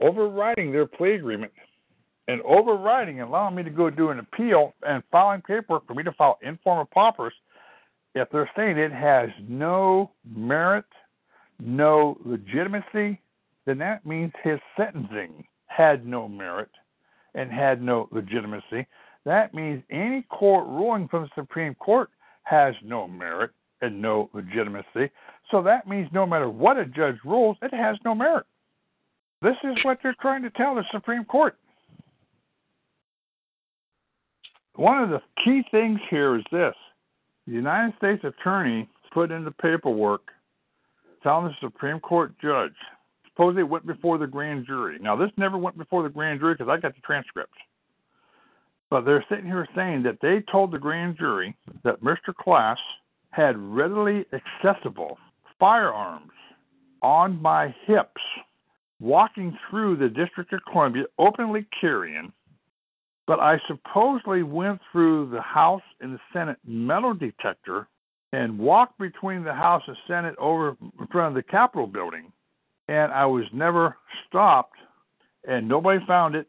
overriding 0.00 0.72
their 0.72 0.86
plea 0.86 1.14
agreement 1.14 1.52
and 2.28 2.40
overriding 2.42 3.20
allowing 3.20 3.54
me 3.54 3.62
to 3.62 3.70
go 3.70 3.90
do 3.90 4.10
an 4.10 4.18
appeal 4.18 4.74
and 4.86 5.02
filing 5.10 5.42
paperwork 5.42 5.86
for 5.86 5.94
me 5.94 6.02
to 6.02 6.12
file 6.12 6.38
in 6.42 6.58
forma 6.62 6.86
pauperis, 6.94 7.32
if 8.14 8.28
they're 8.30 8.50
saying 8.56 8.78
it 8.78 8.92
has 8.92 9.28
no 9.48 10.10
merit, 10.28 10.84
no 11.60 12.18
legitimacy, 12.24 13.20
then 13.66 13.78
that 13.78 14.04
means 14.04 14.32
his 14.42 14.58
sentencing 14.76 15.44
had 15.66 16.06
no 16.06 16.28
merit 16.28 16.70
and 17.34 17.52
had 17.52 17.82
no 17.82 18.08
legitimacy. 18.10 18.86
That 19.24 19.54
means 19.54 19.82
any 19.90 20.22
court 20.22 20.66
ruling 20.66 21.08
from 21.08 21.24
the 21.24 21.30
Supreme 21.34 21.74
Court 21.74 22.10
has 22.44 22.74
no 22.82 23.06
merit 23.06 23.50
and 23.82 24.00
no 24.00 24.30
legitimacy. 24.32 25.10
So 25.50 25.62
that 25.62 25.88
means 25.88 26.08
no 26.12 26.26
matter 26.26 26.48
what 26.50 26.76
a 26.76 26.84
judge 26.84 27.16
rules, 27.24 27.56
it 27.62 27.72
has 27.74 27.96
no 28.04 28.14
merit. 28.14 28.46
This 29.40 29.56
is 29.64 29.76
what 29.84 29.98
they're 30.02 30.16
trying 30.20 30.42
to 30.42 30.50
tell 30.50 30.74
the 30.74 30.84
Supreme 30.92 31.24
Court. 31.24 31.56
one 34.78 35.02
of 35.02 35.10
the 35.10 35.20
key 35.44 35.62
things 35.72 35.98
here 36.08 36.36
is 36.36 36.44
this 36.52 36.74
the 37.46 37.52
United 37.52 37.96
States 37.98 38.22
attorney 38.24 38.88
put 39.12 39.30
in 39.32 39.44
the 39.44 39.50
paperwork 39.50 40.22
telling 41.22 41.46
the 41.46 41.54
Supreme 41.60 41.98
Court 41.98 42.32
judge, 42.40 42.74
suppose 43.26 43.56
it 43.58 43.62
went 43.62 43.86
before 43.86 44.18
the 44.18 44.26
grand 44.26 44.66
jury. 44.66 44.98
Now, 45.00 45.16
this 45.16 45.30
never 45.36 45.58
went 45.58 45.76
before 45.76 46.04
the 46.04 46.08
grand 46.08 46.38
jury 46.38 46.54
because 46.54 46.68
I 46.68 46.78
got 46.78 46.94
the 46.94 47.00
transcript. 47.00 47.52
But 48.88 49.04
they're 49.04 49.24
sitting 49.28 49.46
here 49.46 49.66
saying 49.74 50.04
that 50.04 50.18
they 50.22 50.44
told 50.50 50.70
the 50.70 50.78
grand 50.78 51.18
jury 51.18 51.56
that 51.82 52.00
Mr. 52.02 52.34
Class 52.34 52.78
had 53.30 53.58
readily 53.58 54.26
accessible 54.32 55.18
firearms 55.58 56.32
on 57.02 57.40
my 57.40 57.74
hips, 57.86 58.20
walking 59.00 59.56
through 59.68 59.96
the 59.96 60.08
District 60.08 60.52
of 60.52 60.60
Columbia, 60.70 61.04
openly 61.18 61.66
carrying. 61.80 62.32
But 63.26 63.40
I 63.40 63.60
supposedly 63.66 64.42
went 64.42 64.80
through 64.90 65.30
the 65.30 65.42
House 65.42 65.82
and 66.00 66.14
the 66.14 66.20
Senate 66.32 66.58
metal 66.64 67.14
detector 67.14 67.86
and 68.32 68.58
walked 68.58 68.98
between 68.98 69.44
the 69.44 69.54
House 69.54 69.82
and 69.86 69.96
Senate 70.06 70.34
over 70.38 70.76
in 70.80 71.06
front 71.12 71.28
of 71.28 71.34
the 71.34 71.48
Capitol 71.48 71.86
building. 71.86 72.32
And 72.88 73.12
I 73.12 73.26
was 73.26 73.44
never 73.52 73.96
stopped, 74.26 74.76
and 75.46 75.68
nobody 75.68 76.04
found 76.06 76.34
it. 76.34 76.46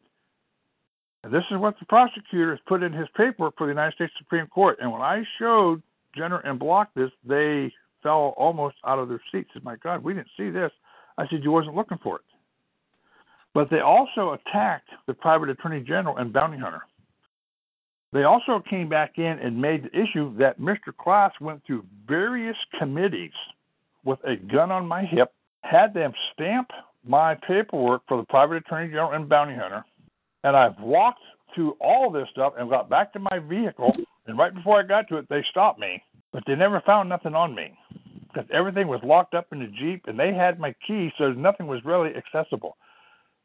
And 1.24 1.34
this 1.34 1.44
is 1.52 1.58
what 1.58 1.76
the 1.80 1.86
prosecutor 1.86 2.52
has 2.52 2.60
put 2.66 2.82
in 2.82 2.94
his 2.94 3.08
paperwork 3.16 3.56
for 3.58 3.68
the 3.68 3.72
United 3.72 3.96
States 3.96 4.14
Supreme 4.18 4.48
Court. 4.48 4.78
And 4.82 4.92
when 4.92 5.02
I 5.02 5.24
showed 5.38 5.82
Jenner 6.16 6.40
and 6.40 6.58
Block 6.58 6.90
this, 6.96 7.12
they 7.28 7.74
fell 8.02 8.34
almost 8.38 8.76
out 8.86 9.00
of 9.00 9.10
their 9.10 9.22
seats. 9.32 9.50
Said, 9.54 9.64
"My 9.64 9.76
God, 9.78 10.04
we 10.04 10.14
didn't 10.14 10.30
see 10.38 10.50
this." 10.50 10.72
I 11.18 11.28
said, 11.28 11.44
"You 11.44 11.52
wasn't 11.52 11.76
looking 11.76 11.98
for 12.00 12.18
it." 12.18 12.26
But 13.54 13.70
they 13.70 13.80
also 13.80 14.34
attacked 14.34 14.90
the 15.08 15.14
private 15.14 15.50
attorney 15.50 15.82
general 15.82 16.18
and 16.18 16.32
bounty 16.32 16.58
hunter. 16.58 16.86
They 18.12 18.24
also 18.24 18.60
came 18.60 18.90
back 18.90 19.18
in 19.18 19.40
and 19.40 19.60
made 19.60 19.84
the 19.84 20.00
issue 20.00 20.36
that 20.38 20.60
Mr. 20.60 20.96
Class 20.98 21.32
went 21.40 21.64
through 21.66 21.86
various 22.08 22.58
committees 22.78 23.34
with 24.04 24.20
a 24.24 24.36
gun 24.36 24.72
on 24.72 24.88
my 24.88 25.04
hip, 25.04 25.34
had 25.64 25.94
them 25.94 26.14
stamp 26.34 26.72
my 27.04 27.36
paperwork 27.36 28.02
for 28.08 28.18
the 28.18 28.24
private 28.24 28.58
attorney 28.58 28.88
general 28.88 29.12
and 29.12 29.30
bounty 29.30 29.56
hunter, 29.56 29.84
and 30.44 30.56
I've 30.56 30.80
walked 30.80 31.22
through 31.54 31.72
all 31.80 32.10
this 32.10 32.28
stuff 32.30 32.54
and 32.58 32.70
got 32.70 32.90
back 32.90 33.14
to 33.14 33.20
my 33.20 33.40
vehicle. 33.40 33.96
And 34.26 34.38
right 34.38 34.54
before 34.54 34.80
I 34.80 34.84
got 34.84 35.08
to 35.10 35.18
it, 35.18 35.28
they 35.30 35.44
stopped 35.50 35.80
me, 35.80 36.04
but 36.32 36.44
they 36.46 36.56
never 36.56 36.82
found 36.82 37.10
nothing 37.10 37.36
on 37.36 37.54
me 37.56 37.78
because 38.32 38.50
everything 38.54 38.88
was 38.88 39.02
locked 39.04 39.34
up 39.34 39.48
in 39.52 39.60
the 39.60 39.68
Jeep 39.68 40.04
and 40.08 40.20
they 40.20 40.34
had 40.34 40.60
my 40.60 40.74
key, 40.86 41.12
so 41.18 41.32
nothing 41.32 41.68
was 41.68 41.84
really 41.84 42.12
accessible. 42.16 42.78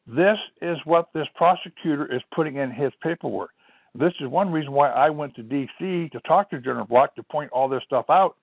This 0.07 0.38
is 0.61 0.77
what 0.85 1.09
this 1.14 1.27
prosecutor 1.35 2.12
is 2.14 2.20
putting 2.35 2.57
in 2.57 2.70
his 2.70 2.92
paperwork. 3.03 3.51
This 3.94 4.12
is 4.20 4.29
one 4.29 4.51
reason 4.51 4.73
why 4.73 4.90
I 4.90 5.09
went 5.09 5.35
to 5.37 5.42
D.C. 5.42 6.11
to 6.12 6.20
talk 6.27 6.51
to 6.51 6.61
Jenner 6.61 6.81
and 6.81 6.88
Block 6.88 7.14
to 7.14 7.23
point 7.23 7.51
all 7.53 7.68
this 7.68 7.83
stuff 7.87 8.07
out 8.11 8.37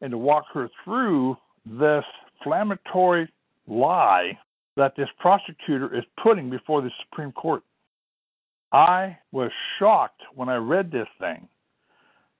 and 0.00 0.10
to 0.10 0.18
walk 0.18 0.44
her 0.52 0.68
through 0.84 1.36
this 1.66 2.04
inflammatory 2.38 3.28
lie 3.66 4.38
that 4.76 4.94
this 4.96 5.08
prosecutor 5.18 5.96
is 5.96 6.04
putting 6.22 6.50
before 6.50 6.82
the 6.82 6.90
Supreme 7.04 7.32
Court. 7.32 7.62
I 8.72 9.18
was 9.32 9.50
shocked 9.78 10.20
when 10.34 10.48
I 10.48 10.56
read 10.56 10.92
this 10.92 11.08
thing 11.18 11.48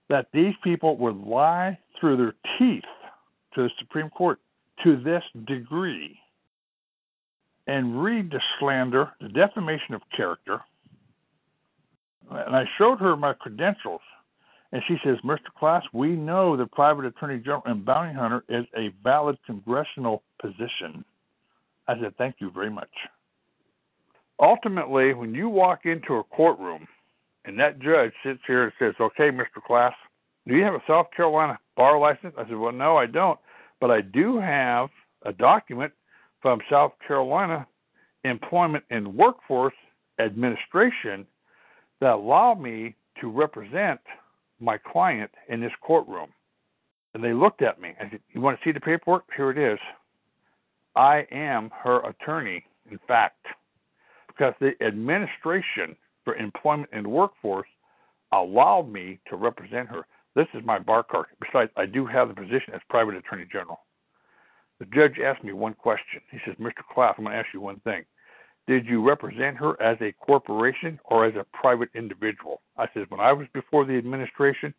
that 0.08 0.28
these 0.32 0.54
people 0.62 0.96
would 0.98 1.16
lie 1.16 1.78
through 1.98 2.16
their 2.16 2.34
teeth 2.58 2.84
to 3.58 3.64
the 3.64 3.70
Supreme 3.80 4.08
Court 4.08 4.38
to 4.84 4.96
this 5.02 5.22
degree 5.48 6.16
and 7.66 8.00
read 8.00 8.30
the 8.30 8.40
slander, 8.58 9.10
the 9.20 9.28
defamation 9.28 9.94
of 9.94 10.02
character. 10.16 10.60
And 12.30 12.54
I 12.54 12.64
showed 12.78 13.00
her 13.00 13.16
my 13.16 13.32
credentials, 13.32 14.00
and 14.70 14.80
she 14.86 14.96
says, 15.04 15.16
Mr. 15.24 15.52
Class, 15.58 15.82
we 15.92 16.10
know 16.10 16.56
the 16.56 16.66
private 16.66 17.04
attorney 17.06 17.38
general 17.38 17.62
and 17.66 17.84
bounty 17.84 18.14
hunter 18.14 18.44
is 18.48 18.64
a 18.76 18.90
valid 19.02 19.36
congressional 19.44 20.22
position. 20.40 21.04
I 21.88 21.98
said, 22.00 22.16
thank 22.16 22.36
you 22.38 22.52
very 22.52 22.70
much. 22.70 22.90
Ultimately, 24.40 25.14
when 25.14 25.34
you 25.34 25.48
walk 25.48 25.84
into 25.84 26.14
a 26.14 26.24
courtroom 26.24 26.86
and 27.44 27.58
that 27.58 27.80
judge 27.80 28.12
sits 28.24 28.40
here 28.46 28.64
and 28.64 28.72
says, 28.78 28.94
okay, 29.00 29.30
Mr. 29.30 29.60
Class, 29.66 29.94
do 30.46 30.54
you 30.54 30.62
have 30.62 30.74
a 30.74 30.82
South 30.86 31.06
Carolina 31.14 31.58
bar 31.76 31.98
license? 31.98 32.34
I 32.38 32.44
said, 32.44 32.56
well, 32.56 32.72
no, 32.72 32.96
I 32.96 33.06
don't, 33.06 33.38
but 33.80 33.90
I 33.90 34.00
do 34.00 34.38
have 34.38 34.88
a 35.24 35.32
document 35.32 35.92
from 36.40 36.60
South 36.70 36.92
Carolina 37.06 37.66
Employment 38.24 38.84
and 38.90 39.14
Workforce 39.14 39.74
Administration 40.20 41.26
that 42.00 42.14
allowed 42.14 42.60
me 42.60 42.94
to 43.20 43.30
represent 43.30 44.00
my 44.60 44.78
client 44.78 45.30
in 45.48 45.60
this 45.60 45.72
courtroom. 45.80 46.30
And 47.14 47.22
they 47.22 47.32
looked 47.32 47.62
at 47.62 47.80
me. 47.80 47.94
I 48.00 48.10
said, 48.10 48.20
You 48.32 48.40
want 48.40 48.58
to 48.58 48.64
see 48.64 48.72
the 48.72 48.80
paperwork? 48.80 49.24
Here 49.36 49.50
it 49.50 49.58
is. 49.58 49.78
I 50.94 51.26
am 51.30 51.70
her 51.82 52.00
attorney, 52.00 52.64
in 52.90 52.98
fact, 53.06 53.46
because 54.26 54.54
the 54.60 54.72
administration 54.84 55.96
for 56.24 56.34
employment 56.34 56.90
and 56.92 57.06
workforce 57.06 57.68
allowed 58.32 58.92
me 58.92 59.18
to 59.30 59.36
represent 59.36 59.88
her. 59.88 60.06
This 60.38 60.46
is 60.54 60.64
my 60.64 60.78
bar 60.78 61.02
card. 61.02 61.26
Besides, 61.40 61.72
I 61.76 61.84
do 61.84 62.06
have 62.06 62.28
the 62.28 62.34
position 62.34 62.72
as 62.72 62.80
private 62.88 63.16
attorney 63.16 63.44
general. 63.50 63.80
The 64.78 64.84
judge 64.84 65.18
asked 65.18 65.42
me 65.42 65.52
one 65.52 65.74
question. 65.74 66.20
He 66.30 66.38
says, 66.46 66.54
Mr. 66.60 66.86
Class, 66.94 67.16
I'm 67.18 67.24
going 67.24 67.34
to 67.34 67.40
ask 67.40 67.48
you 67.52 67.60
one 67.60 67.80
thing. 67.80 68.04
Did 68.68 68.86
you 68.86 69.04
represent 69.04 69.56
her 69.56 69.82
as 69.82 69.98
a 70.00 70.12
corporation 70.12 71.00
or 71.06 71.26
as 71.26 71.34
a 71.34 71.44
private 71.52 71.88
individual? 71.96 72.60
I 72.76 72.86
said, 72.94 73.06
when 73.08 73.18
I 73.18 73.32
was 73.32 73.48
before 73.52 73.84
the 73.84 73.94
administration, 73.98 74.72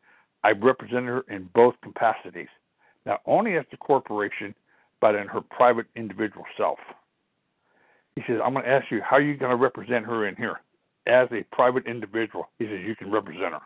I 0.45 0.52
represented 0.52 1.10
her 1.10 1.26
in 1.30 1.50
both 1.54 1.76
capacities, 1.84 2.48
not 3.06 3.19
only 3.26 3.58
as 3.58 3.65
the 3.69 3.76
corporation, 3.76 4.56
but 5.02 5.13
in 5.13 5.28
her 5.28 5.41
private 5.41 5.88
individual 5.98 6.45
self. 6.56 6.80
He 8.15 8.22
says, 8.26 8.39
I'm 8.41 8.54
going 8.54 8.63
to 8.63 8.72
ask 8.72 8.89
you, 8.91 9.02
how 9.02 9.17
are 9.17 9.22
you 9.22 9.36
going 9.36 9.52
to 9.52 9.62
represent 9.62 10.06
her 10.06 10.26
in 10.26 10.38
here? 10.38 10.62
As 11.06 11.28
a 11.34 11.43
private 11.54 11.86
individual, 11.86 12.48
he 12.60 12.65
says, 12.65 12.80
you 12.88 12.95
can 12.95 13.12
represent 13.12 13.52
her. 13.52 13.62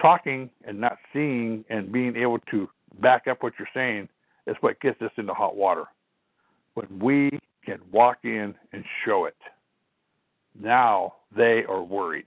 Talking 0.00 0.50
and 0.64 0.80
not 0.80 0.98
seeing 1.12 1.64
and 1.68 1.92
being 1.92 2.16
able 2.16 2.38
to 2.50 2.68
back 3.00 3.26
up 3.26 3.42
what 3.42 3.52
you're 3.58 3.68
saying 3.74 4.08
is 4.46 4.56
what 4.60 4.80
gets 4.80 5.00
us 5.02 5.10
into 5.16 5.34
hot 5.34 5.56
water. 5.56 5.84
When 6.74 6.98
we 6.98 7.30
can 7.64 7.80
walk 7.92 8.18
in 8.24 8.54
and 8.72 8.84
show 9.04 9.26
it, 9.26 9.36
now 10.58 11.14
they 11.36 11.64
are 11.68 11.82
worried. 11.82 12.26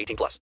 18 0.00 0.16
plus. 0.16 0.38